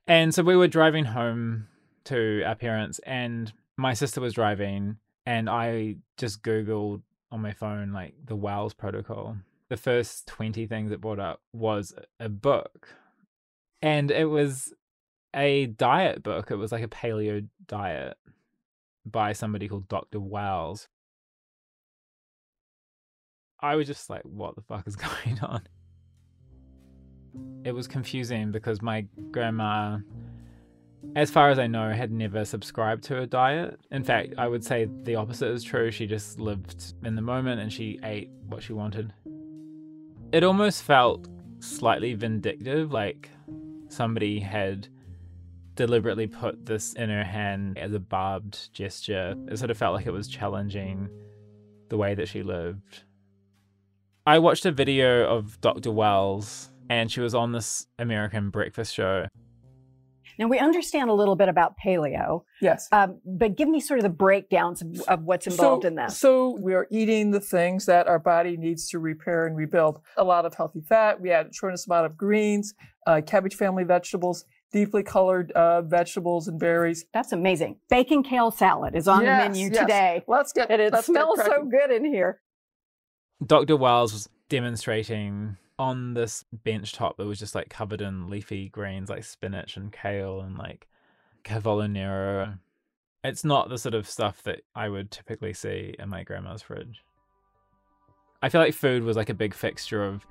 And 0.06 0.34
so 0.34 0.44
we 0.44 0.56
were 0.56 0.68
driving 0.68 1.06
home 1.06 1.70
to 2.04 2.44
our 2.44 2.54
parents, 2.54 3.00
and 3.00 3.52
my 3.78 3.96
sister 3.96 4.22
was 4.22 4.36
driving, 4.36 4.98
and 5.26 5.50
I 5.50 5.96
just 6.16 6.44
Googled 6.44 7.02
on 7.32 7.42
my 7.42 7.54
phone, 7.54 7.94
like 7.94 8.14
the 8.24 8.38
Wahls 8.38 8.78
protocol. 8.78 9.38
The 9.76 9.82
first 9.82 10.28
20 10.28 10.68
things 10.68 10.94
it 10.94 11.02
brought 11.02 11.20
up 11.20 11.42
was 11.52 11.94
a 12.18 12.30
book. 12.30 12.96
And 13.82 14.10
it 14.10 14.30
was 14.30 14.74
a 15.36 15.66
diet 15.66 16.24
book. 16.24 16.50
It 16.50 16.56
was 16.56 16.72
like 16.72 16.82
a 16.82 16.88
paleo 16.88 17.46
diet 17.68 18.16
by 19.06 19.34
somebody 19.34 19.68
called 19.68 19.90
Dr. 19.90 20.20
Wahls. 20.20 20.88
I 23.60 23.76
was 23.76 23.86
just 23.86 24.10
like, 24.10 24.22
what 24.22 24.56
the 24.56 24.62
fuck 24.62 24.88
is 24.88 24.96
going 24.96 25.42
on? 25.42 25.64
It 27.66 27.74
was 27.74 27.86
confusing 27.86 28.54
because 28.54 28.82
my 28.82 29.08
grandma, 29.32 29.98
as 31.18 31.30
far 31.30 31.50
as 31.50 31.60
I 31.60 31.68
know, 31.68 31.92
had 31.92 32.14
never 32.14 32.46
subscribed 32.46 33.04
to 33.08 33.20
a 33.20 33.28
diet. 33.28 33.78
In 33.92 34.06
fact, 34.06 34.36
I 34.38 34.48
would 34.48 34.64
say 34.64 34.88
the 35.04 35.16
opposite 35.16 35.50
is 35.50 35.66
true. 35.66 35.92
She 35.92 36.08
just 36.08 36.40
lived 36.40 36.94
in 37.04 37.16
the 37.16 37.22
moment 37.22 37.60
and 37.60 37.74
she 37.74 38.00
ate 38.04 38.30
what 38.48 38.64
she 38.64 38.72
wanted. 38.72 39.12
It 40.32 40.44
almost 40.44 40.84
felt 40.84 41.28
slightly 41.60 42.14
vindictive, 42.14 42.92
like 42.92 43.30
somebody 43.88 44.40
had 44.40 44.88
deliberately 45.76 46.28
put 46.28 46.66
this 46.66 46.94
in 46.94 47.10
her 47.10 47.24
hand 47.24 47.78
as 47.78 47.94
a 47.94 48.00
barbed 48.00 48.74
gesture. 48.74 49.36
It 49.50 49.58
sort 49.58 49.72
of 49.72 49.78
felt 49.78 49.96
like 49.96 50.06
it 50.06 50.12
was 50.12 50.28
challenging 50.28 51.10
the 51.90 51.98
way 51.98 52.16
that 52.16 52.28
she 52.28 52.44
lived. 52.44 53.04
I 54.26 54.40
watched 54.40 54.66
a 54.66 54.72
video 54.72 55.28
of 55.28 55.62
Dr. 55.62 55.92
Wahls, 55.92 56.70
and 56.90 57.12
she 57.12 57.22
was 57.22 57.36
on 57.36 57.52
this 57.52 57.86
American 58.00 58.50
breakfast 58.50 58.94
show. 58.94 59.28
Now, 60.38 60.48
we 60.48 60.60
understand 60.60 61.10
a 61.10 61.14
little 61.14 61.36
bit 61.36 61.50
about 61.50 61.76
paleo, 61.84 62.44
Yes. 62.62 62.88
um, 62.92 63.20
but 63.26 63.56
give 63.56 63.68
me 63.70 63.80
sort 63.80 64.00
of 64.00 64.04
the 64.04 64.10
breakdowns 64.10 64.82
of, 64.82 65.02
of 65.08 65.24
what's 65.24 65.48
involved 65.48 65.84
so, 65.84 65.88
in 65.88 65.96
that. 65.96 66.12
So 66.12 66.58
we 66.60 66.74
are 66.74 66.88
eating 66.92 67.32
the 67.32 67.40
things 67.40 67.86
that 67.86 68.08
our 68.08 68.20
body 68.20 68.58
needs 68.58 68.90
to 68.90 69.00
repair 69.00 69.46
and 69.48 69.56
rebuild. 69.56 70.02
A 70.18 70.24
lot 70.24 70.46
of 70.46 70.54
healthy 70.56 70.82
fat. 70.82 71.20
We 71.22 71.32
add 71.32 71.48
a 71.48 71.50
tremendous 71.50 71.88
amount 71.88 72.06
of 72.08 72.18
greens, 72.18 72.74
uh, 73.08 73.22
cabbage 73.26 73.56
family 73.56 73.84
vegetables, 73.84 74.46
deeply 74.72 75.04
colored 75.04 75.52
uh, 75.52 75.82
vegetables 75.84 76.48
and 76.48 76.60
berries. 76.60 77.06
That's 77.14 77.32
amazing. 77.32 77.78
Bacon 77.90 78.24
kale 78.24 78.52
salad 78.52 78.96
is 78.96 79.08
on 79.08 79.24
Yes, 79.24 79.44
the 79.44 79.50
menu 79.50 79.70
yes. 79.72 79.80
today. 79.80 80.24
Let's 80.28 80.52
get 80.52 80.70
And 80.70 80.82
it 80.82 80.92
let's 80.92 81.08
get 81.08 81.14
smells 81.14 81.40
so 81.46 81.64
good 81.64 81.92
in 81.92 82.04
here. 82.04 82.42
Dr. 83.46 83.76
Wahls 83.78 84.12
was 84.14 84.30
demonstrating 84.50 85.58
on 85.78 86.14
this 86.14 86.46
bench 86.52 86.94
top 86.94 87.18
that 87.18 87.26
was 87.26 87.40
just 87.40 87.56
like 87.56 87.70
covered 87.70 88.02
in 88.02 88.30
leafy 88.30 88.70
greens 88.70 89.10
like 89.10 89.24
spinach 89.24 89.76
and 89.76 89.92
kale 89.92 90.40
and 90.42 90.58
like 90.58 90.88
cavolo 91.44 91.88
nero. 91.88 92.46
Mm. 92.46 92.60
It's 93.24 93.44
not 93.44 93.70
the 93.70 93.78
sort 93.78 93.96
of 93.96 94.08
stuff 94.08 94.44
that 94.44 94.62
I 94.76 94.90
would 94.90 95.12
typically 95.12 95.54
see 95.54 95.96
in 95.98 96.10
my 96.10 96.24
grandma's 96.24 96.62
fridge. 96.62 97.04
I 98.42 98.50
feel 98.50 98.62
like 98.62 98.74
food 98.74 99.04
was 99.04 99.18
like 99.18 99.30
a 99.30 99.34
big 99.34 99.54
fixture 99.54 100.06
of 100.06 100.26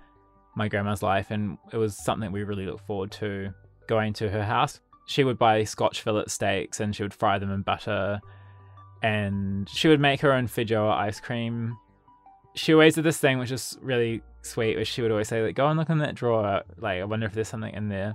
my 0.55 0.69
grandma's 0.69 1.03
life 1.03 1.31
and 1.31 1.59
it 1.73 1.77
was 1.77 1.97
something 1.97 2.31
we 2.31 2.45
really 2.45 2.67
looked 2.67 2.87
forward 2.87 3.11
to 3.13 3.53
going 3.89 4.13
to 4.15 4.31
her 4.31 4.45
house. 4.45 4.81
She 5.07 5.25
would 5.25 5.39
buy 5.39 5.65
scotch 5.65 6.03
fillet 6.03 6.25
steaks 6.29 6.81
and 6.81 6.95
she 6.95 7.03
would 7.03 7.13
fry 7.13 7.39
them 7.39 7.51
in 7.51 7.63
butter 7.63 8.21
and 9.03 9.69
she 9.69 9.89
would 9.89 10.01
make 10.01 10.21
her 10.21 10.33
own 10.33 10.47
feijoa 10.47 10.93
ice 10.93 11.21
cream 11.21 11.77
she 12.55 12.73
always 12.73 12.95
did 12.95 13.05
this 13.05 13.19
thing 13.19 13.39
which 13.39 13.51
is 13.51 13.79
really 13.83 14.23
sweet 14.43 14.77
where 14.77 14.85
she 14.85 15.03
would 15.03 15.11
always 15.11 15.29
say 15.29 15.43
like 15.43 15.57
go 15.57 15.67
and 15.67 15.79
look 15.79 15.91
in 15.91 15.99
that 15.99 16.15
drawer 16.15 16.63
like 16.79 17.01
i 17.01 17.05
wonder 17.05 17.27
if 17.27 17.33
there's 17.33 17.49
something 17.49 17.75
in 17.75 17.89
there. 17.89 18.15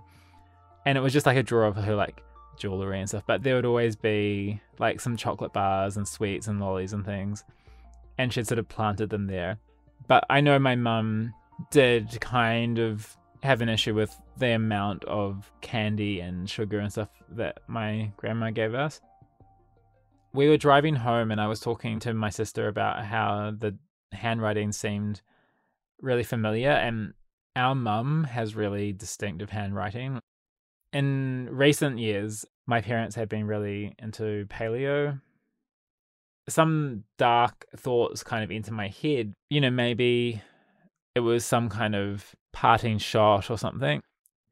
And 0.86 0.98
it 0.98 1.02
was 1.02 1.14
just 1.14 1.26
like 1.26 1.38
a 1.38 1.44
drawer 1.44 1.66
of 1.66 1.76
her 1.76 1.96
like 1.96 2.24
jewelry 2.58 3.00
and 3.00 3.08
stuff 3.08 3.24
but 3.28 3.44
there 3.44 3.56
would 3.56 3.66
always 3.66 3.96
be 3.96 4.60
like 4.80 5.00
some 5.00 5.18
chocolate 5.18 5.54
bars 5.54 5.98
and 5.98 6.08
sweets 6.08 6.48
and 6.48 6.60
lollies 6.60 6.94
and 6.94 7.06
things 7.06 7.44
and 8.18 8.34
she'd 8.34 8.48
sort 8.48 8.60
of 8.60 8.68
planted 8.68 9.10
them 9.10 9.28
there. 9.28 9.58
But 10.08 10.26
i 10.30 10.42
know 10.42 10.58
my 10.58 10.76
mum 10.76 11.34
did 11.72 12.20
kind 12.22 12.80
of 12.80 13.16
have 13.44 13.62
an 13.62 13.70
issue 13.70 13.94
with 13.94 14.16
the 14.38 14.52
amount 14.52 15.06
of 15.06 15.52
candy 15.62 16.20
and 16.22 16.50
sugar 16.50 16.80
and 16.80 16.92
stuff 16.92 17.10
that 17.30 17.60
my 17.68 18.12
grandma 18.18 18.50
gave 18.52 18.74
us. 18.74 19.00
We 20.34 20.48
were 20.50 20.58
driving 20.58 20.96
home 20.96 21.32
and 21.32 21.42
i 21.42 21.48
was 21.48 21.60
talking 21.60 22.00
to 22.00 22.14
my 22.14 22.30
sister 22.30 22.68
about 22.68 23.06
how 23.06 23.54
the 23.58 23.76
handwriting 24.12 24.72
seemed 24.72 25.22
really 26.02 26.24
familiar. 26.24 26.72
And 26.72 27.14
our 27.56 27.76
mum 27.76 28.26
has 28.26 28.56
really 28.56 28.94
distinctive 28.94 29.50
handwriting. 29.50 30.20
In 30.94 31.48
recent 31.52 32.00
years, 32.00 32.46
my 32.66 32.82
parents 32.82 33.16
have 33.16 33.30
been 33.30 33.48
really 33.48 33.96
into 34.00 34.46
paleo. 34.48 35.22
Some 36.48 37.04
dark 37.18 37.66
thoughts 37.76 38.24
kind 38.24 38.44
of 38.44 38.52
enter 38.52 38.74
my 38.74 38.88
head. 38.88 39.34
You 39.50 39.62
know, 39.62 39.70
maybe 39.70 40.42
it 41.16 41.20
was 41.20 41.46
some 41.46 41.70
kind 41.70 41.96
of 41.96 42.36
parting 42.54 42.98
shot 42.98 43.50
or 43.50 43.58
something. 43.58 44.02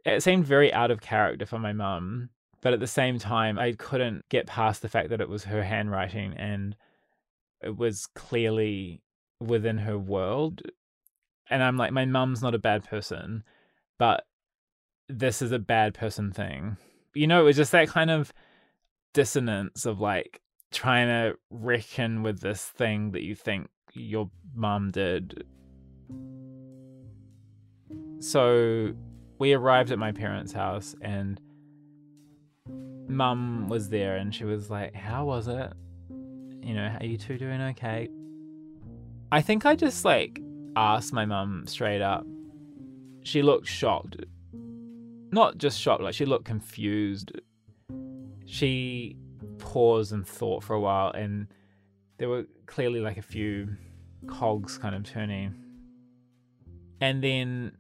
It 0.06 0.22
seemed 0.24 0.46
very 0.46 0.72
out 0.74 0.92
of 0.92 1.02
character 1.02 1.46
for 1.46 1.60
my 1.60 1.74
mum, 1.74 2.30
but 2.62 2.74
at 2.74 2.80
the 2.80 2.88
same 2.88 3.20
time, 3.20 3.58
I 3.60 3.74
couldn't 3.74 4.24
get 4.30 4.48
past 4.48 4.82
the 4.82 4.90
fact 4.90 5.10
that 5.10 5.22
it 5.22 5.30
was 5.30 5.46
her 5.46 5.64
handwriting 5.64 6.34
and 6.38 6.76
it 7.62 7.78
was 7.78 8.08
clearly 8.16 9.02
within 9.40 9.80
her 9.80 9.98
world. 9.98 10.62
And 11.50 11.64
I'm 11.64 11.78
like, 11.78 11.92
my 11.92 12.06
mum's 12.06 12.42
not 12.42 12.56
a 12.56 12.60
bad 12.60 12.84
person, 12.84 13.44
but 13.98 14.26
this 15.08 15.42
is 15.42 15.52
a 15.52 15.60
bad 15.60 15.94
person 15.94 16.32
thing. 16.32 16.78
You 17.14 17.28
know, 17.28 17.42
it 17.42 17.46
was 17.46 17.56
just 17.56 17.72
that 17.72 17.88
kind 17.88 18.12
of 18.12 18.34
dissonance 19.14 19.86
of 19.86 20.00
like 20.00 20.42
trying 20.72 21.08
to 21.08 21.38
reckon 21.50 22.24
with 22.24 22.42
this 22.42 22.64
thing 22.64 23.12
that 23.12 23.24
you 23.24 23.36
think 23.36 23.70
your 23.94 24.30
mum 24.54 24.92
did. 24.92 25.46
So 28.20 28.94
we 29.40 29.54
arrived 29.54 29.92
at 29.92 30.00
my 30.00 30.12
parents' 30.12 30.52
house 30.52 30.96
and 31.02 31.40
mum 33.08 33.68
was 33.70 33.90
there 33.90 34.18
and 34.18 34.34
she 34.34 34.44
was 34.44 34.70
like, 34.70 34.94
How 34.94 35.26
was 35.26 35.48
it? 35.48 35.74
You 36.10 36.74
know, 36.74 36.96
are 37.00 37.06
you 37.06 37.18
two 37.18 37.38
doing 37.38 37.62
okay? 37.62 38.10
I 39.32 39.42
think 39.42 39.66
I 39.66 39.76
just 39.76 40.06
like 40.06 40.42
asked 40.76 41.12
my 41.12 41.26
mum 41.26 41.66
straight 41.68 42.02
up. 42.02 42.26
She 43.24 43.42
looked 43.42 43.68
shocked. 43.68 44.16
Not 45.32 45.58
just 45.58 45.80
shocked, 45.80 46.02
like 46.02 46.14
she 46.14 46.26
looked 46.26 46.46
confused. 46.46 47.34
She 48.46 49.18
paused 49.58 50.14
and 50.14 50.26
thought 50.26 50.64
for 50.64 50.76
a 50.76 50.80
while, 50.80 51.12
and 51.12 51.48
there 52.18 52.30
were 52.30 52.46
clearly 52.68 53.02
like 53.02 53.18
a 53.18 53.22
few 53.22 53.76
cogs 54.28 54.78
kind 54.78 54.96
of 54.96 55.04
turning. 55.04 55.56
And 57.02 57.22
then 57.22 57.74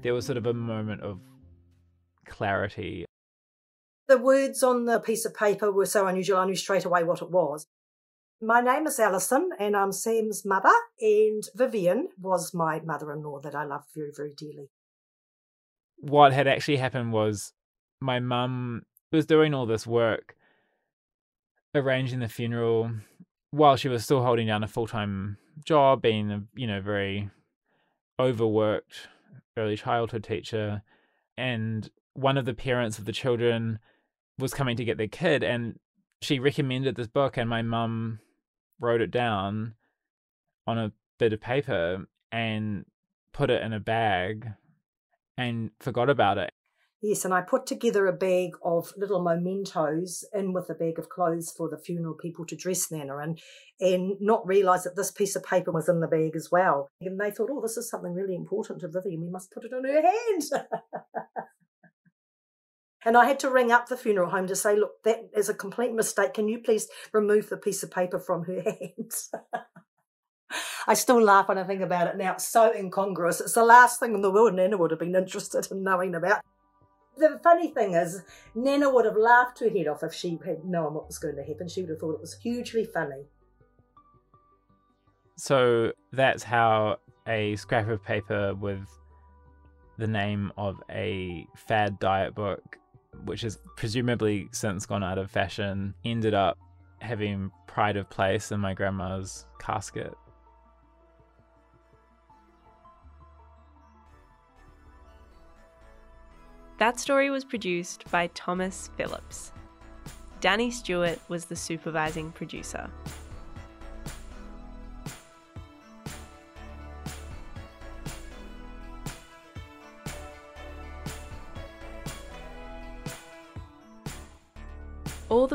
there 0.00 0.14
was 0.14 0.24
sort 0.24 0.38
of 0.38 0.46
a 0.46 0.54
moment 0.54 1.02
of 1.02 1.20
clarity. 2.24 3.04
The 4.08 4.16
words 4.16 4.62
on 4.62 4.86
the 4.86 4.98
piece 4.98 5.26
of 5.26 5.34
paper 5.34 5.70
were 5.70 5.86
so 5.86 6.06
unusual, 6.06 6.38
I 6.38 6.46
knew 6.46 6.56
straight 6.56 6.86
away 6.86 7.04
what 7.04 7.20
it 7.20 7.30
was. 7.30 7.66
My 8.42 8.62
name 8.62 8.86
is 8.86 8.98
Alison, 8.98 9.50
and 9.58 9.76
I'm 9.76 9.92
Sam's 9.92 10.46
mother, 10.46 10.72
and 10.98 11.42
Vivian 11.54 12.08
was 12.18 12.54
my 12.54 12.80
mother 12.80 13.12
in 13.12 13.22
law 13.22 13.38
that 13.40 13.54
I 13.54 13.64
love 13.64 13.84
very, 13.94 14.12
very 14.16 14.32
dearly. 14.34 14.70
What 15.98 16.32
had 16.32 16.48
actually 16.48 16.78
happened 16.78 17.12
was 17.12 17.52
my 18.00 18.18
mum 18.18 18.84
was 19.12 19.26
doing 19.26 19.52
all 19.52 19.66
this 19.66 19.86
work, 19.86 20.36
arranging 21.74 22.20
the 22.20 22.28
funeral, 22.28 22.90
while 23.50 23.76
she 23.76 23.90
was 23.90 24.04
still 24.04 24.22
holding 24.22 24.46
down 24.46 24.64
a 24.64 24.68
full 24.68 24.86
time 24.86 25.36
job, 25.66 26.00
being 26.00 26.30
a 26.30 26.42
you 26.54 26.66
know 26.66 26.80
very 26.80 27.28
overworked 28.18 29.08
early 29.58 29.76
childhood 29.76 30.24
teacher, 30.24 30.82
and 31.36 31.90
one 32.14 32.38
of 32.38 32.46
the 32.46 32.54
parents 32.54 32.98
of 32.98 33.04
the 33.04 33.12
children 33.12 33.80
was 34.38 34.54
coming 34.54 34.78
to 34.78 34.84
get 34.84 34.96
their 34.96 35.08
kid, 35.08 35.44
and 35.44 35.78
she 36.22 36.38
recommended 36.38 36.96
this 36.96 37.06
book, 37.06 37.36
and 37.36 37.50
my 37.50 37.60
mum 37.60 38.20
wrote 38.80 39.00
it 39.00 39.10
down 39.10 39.74
on 40.66 40.78
a 40.78 40.92
bit 41.18 41.32
of 41.32 41.40
paper 41.40 42.06
and 42.32 42.84
put 43.32 43.50
it 43.50 43.62
in 43.62 43.72
a 43.72 43.80
bag 43.80 44.48
and 45.36 45.70
forgot 45.80 46.10
about 46.10 46.38
it. 46.38 46.50
Yes, 47.02 47.24
and 47.24 47.32
I 47.32 47.40
put 47.40 47.64
together 47.64 48.06
a 48.06 48.12
bag 48.12 48.50
of 48.62 48.92
little 48.94 49.22
mementos 49.22 50.22
in 50.34 50.52
with 50.52 50.68
a 50.68 50.74
bag 50.74 50.98
of 50.98 51.08
clothes 51.08 51.50
for 51.50 51.66
the 51.66 51.78
funeral 51.78 52.12
people 52.12 52.44
to 52.44 52.54
dress 52.54 52.90
Nana 52.90 53.16
in, 53.20 53.38
and 53.80 54.16
not 54.20 54.46
realise 54.46 54.84
that 54.84 54.96
this 54.96 55.10
piece 55.10 55.34
of 55.34 55.42
paper 55.42 55.72
was 55.72 55.88
in 55.88 56.00
the 56.00 56.06
bag 56.06 56.36
as 56.36 56.50
well. 56.52 56.88
And 57.00 57.18
they 57.18 57.30
thought, 57.30 57.48
oh, 57.50 57.62
this 57.62 57.78
is 57.78 57.88
something 57.88 58.12
really 58.12 58.34
important 58.34 58.80
to 58.80 58.88
Vivian. 58.88 59.22
We 59.22 59.30
must 59.30 59.50
put 59.50 59.64
it 59.64 59.72
in 59.72 59.82
her 59.82 60.02
hand. 60.02 60.68
and 63.04 63.16
I 63.16 63.26
had 63.26 63.40
to 63.40 63.50
ring 63.50 63.72
up 63.72 63.88
the 63.88 63.96
funeral 63.96 64.30
home 64.30 64.46
to 64.46 64.56
say, 64.56 64.76
look, 64.76 65.02
that 65.04 65.30
is 65.34 65.48
a 65.48 65.54
complete 65.54 65.92
mistake. 65.92 66.34
Can 66.34 66.48
you 66.48 66.58
please 66.58 66.88
remove 67.12 67.48
the 67.48 67.56
piece 67.56 67.82
of 67.82 67.90
paper 67.90 68.18
from 68.18 68.44
her 68.44 68.60
hands? 68.62 69.30
I 70.86 70.94
still 70.94 71.22
laugh 71.22 71.48
when 71.48 71.58
I 71.58 71.64
think 71.64 71.82
about 71.82 72.08
it 72.08 72.16
now. 72.16 72.32
It's 72.32 72.48
so 72.48 72.72
incongruous. 72.72 73.40
It's 73.40 73.54
the 73.54 73.64
last 73.64 74.00
thing 74.00 74.14
in 74.14 74.22
the 74.22 74.30
world 74.30 74.54
Nana 74.54 74.76
would 74.76 74.90
have 74.90 75.00
been 75.00 75.14
interested 75.14 75.66
in 75.70 75.82
knowing 75.82 76.14
about. 76.14 76.42
The 77.16 77.38
funny 77.42 77.68
thing 77.68 77.94
is, 77.94 78.22
Nana 78.54 78.90
would 78.90 79.04
have 79.04 79.16
laughed 79.16 79.60
her 79.60 79.68
head 79.68 79.86
off 79.86 80.02
if 80.02 80.14
she 80.14 80.38
had 80.44 80.64
known 80.64 80.94
what 80.94 81.06
was 81.06 81.18
going 81.18 81.36
to 81.36 81.42
happen. 81.42 81.68
She 81.68 81.82
would 81.82 81.90
have 81.90 81.98
thought 81.98 82.14
it 82.14 82.20
was 82.20 82.34
hugely 82.34 82.84
funny. 82.84 83.26
So 85.36 85.92
that's 86.12 86.42
how 86.42 86.98
a 87.26 87.56
scrap 87.56 87.88
of 87.88 88.02
paper 88.02 88.54
with 88.54 88.86
the 89.98 90.06
name 90.06 90.50
of 90.56 90.82
a 90.90 91.46
fad 91.54 91.98
diet 91.98 92.34
book, 92.34 92.78
which 93.24 93.42
has 93.42 93.58
presumably 93.76 94.48
since 94.52 94.86
gone 94.86 95.04
out 95.04 95.18
of 95.18 95.30
fashion, 95.30 95.94
ended 96.04 96.34
up 96.34 96.58
having 97.00 97.50
pride 97.66 97.96
of 97.96 98.08
place 98.10 98.52
in 98.52 98.60
my 98.60 98.74
grandma's 98.74 99.46
casket. 99.58 100.14
That 106.78 106.98
story 106.98 107.28
was 107.28 107.44
produced 107.44 108.10
by 108.10 108.28
Thomas 108.28 108.88
Phillips. 108.96 109.52
Danny 110.40 110.70
Stewart 110.70 111.18
was 111.28 111.44
the 111.44 111.56
supervising 111.56 112.32
producer. 112.32 112.90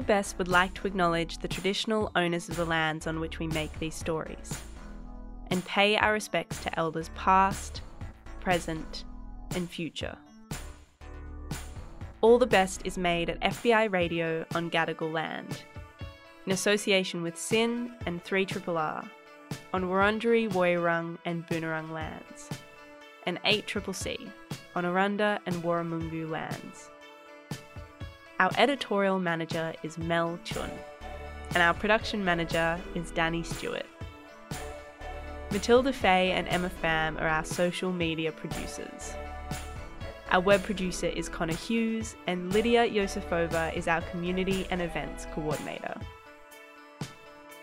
Best 0.05 0.37
would 0.37 0.47
like 0.47 0.73
to 0.75 0.87
acknowledge 0.87 1.39
the 1.39 1.47
traditional 1.47 2.11
owners 2.15 2.47
of 2.47 2.55
the 2.55 2.65
lands 2.65 3.07
on 3.07 3.19
which 3.19 3.39
we 3.39 3.47
make 3.47 3.77
these 3.79 3.95
stories 3.95 4.61
and 5.49 5.65
pay 5.65 5.95
our 5.97 6.13
respects 6.13 6.61
to 6.63 6.79
elders 6.79 7.09
past, 7.15 7.81
present, 8.39 9.03
and 9.55 9.69
future. 9.69 10.15
All 12.21 12.37
the 12.37 12.45
Best 12.45 12.81
is 12.85 12.97
made 12.97 13.29
at 13.29 13.41
FBI 13.41 13.91
Radio 13.91 14.45
on 14.53 14.69
Gadigal 14.69 15.11
land, 15.11 15.63
in 16.45 16.51
association 16.51 17.23
with 17.23 17.37
SYN 17.37 17.91
and 18.05 18.23
3RRR 18.23 19.09
on 19.73 19.83
Wurundjeri 19.83 20.51
Woiwurrung 20.51 21.17
and 21.25 21.45
Boonwurrung 21.47 21.91
lands, 21.91 22.49
and 23.25 23.41
8CCC 23.43 24.29
on 24.75 24.83
Arrernte 24.83 25.39
and 25.45 25.55
Warumungu 25.63 26.29
lands. 26.29 26.89
Our 28.37 28.51
editorial 28.57 29.17
manager 29.17 29.73
is 29.81 29.97
Mel 29.97 30.37
Chun, 30.43 30.69
and 31.51 31.63
our 31.63 31.73
production 31.73 32.25
manager 32.25 32.77
is 32.93 33.09
Danny 33.11 33.43
Stewart. 33.43 33.85
Matilda 35.51 35.93
Fay 35.93 36.31
and 36.31 36.45
Emma 36.49 36.69
Pham 36.83 37.17
are 37.21 37.29
our 37.29 37.45
social 37.45 37.93
media 37.93 38.33
producers. 38.33 39.13
Our 40.31 40.41
web 40.41 40.63
producer 40.63 41.07
is 41.07 41.29
Connor 41.29 41.55
Hughes, 41.55 42.17
and 42.27 42.51
Lydia 42.51 42.89
Yosefova 42.89 43.73
is 43.73 43.87
our 43.87 44.01
community 44.01 44.67
and 44.69 44.81
events 44.81 45.27
coordinator. 45.33 45.95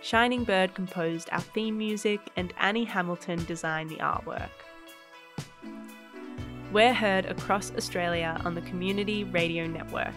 Shining 0.00 0.42
Bird 0.42 0.72
composed 0.72 1.28
our 1.32 1.42
theme 1.42 1.76
music, 1.76 2.20
and 2.36 2.54
Annie 2.58 2.84
Hamilton 2.84 3.44
designed 3.44 3.90
the 3.90 3.96
artwork. 3.96 4.48
We're 6.72 6.94
heard 6.94 7.26
across 7.26 7.74
Australia 7.76 8.40
on 8.46 8.54
the 8.54 8.62
Community 8.62 9.24
Radio 9.24 9.66
Network, 9.66 10.14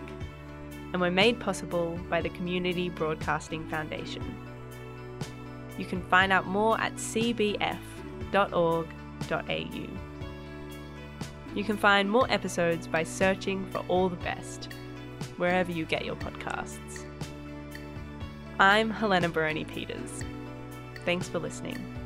and 0.96 1.02
we're 1.02 1.12
made 1.12 1.38
possible 1.42 2.00
by 2.10 2.22
the 2.22 2.30
Community 2.30 2.88
Broadcasting 2.88 3.68
Foundation. 3.68 4.24
You 5.78 5.84
can 5.84 6.02
find 6.04 6.32
out 6.32 6.48
more 6.48 6.80
at 6.80 6.96
cbf.org.au. 6.96 7.76
You 11.54 11.64
can 11.66 11.76
find 11.76 12.10
more 12.10 12.32
episodes 12.32 12.88
by 12.88 13.04
searching 13.04 13.70
for 13.72 13.80
All 13.90 14.08
the 14.08 14.16
Best, 14.16 14.74
wherever 15.36 15.70
you 15.70 15.84
get 15.84 16.06
your 16.06 16.16
podcasts. 16.16 17.04
I'm 18.58 18.90
Helena 18.90 19.28
Baroni 19.28 19.66
Peters. 19.66 20.24
Thanks 21.04 21.28
for 21.28 21.40
listening. 21.40 22.05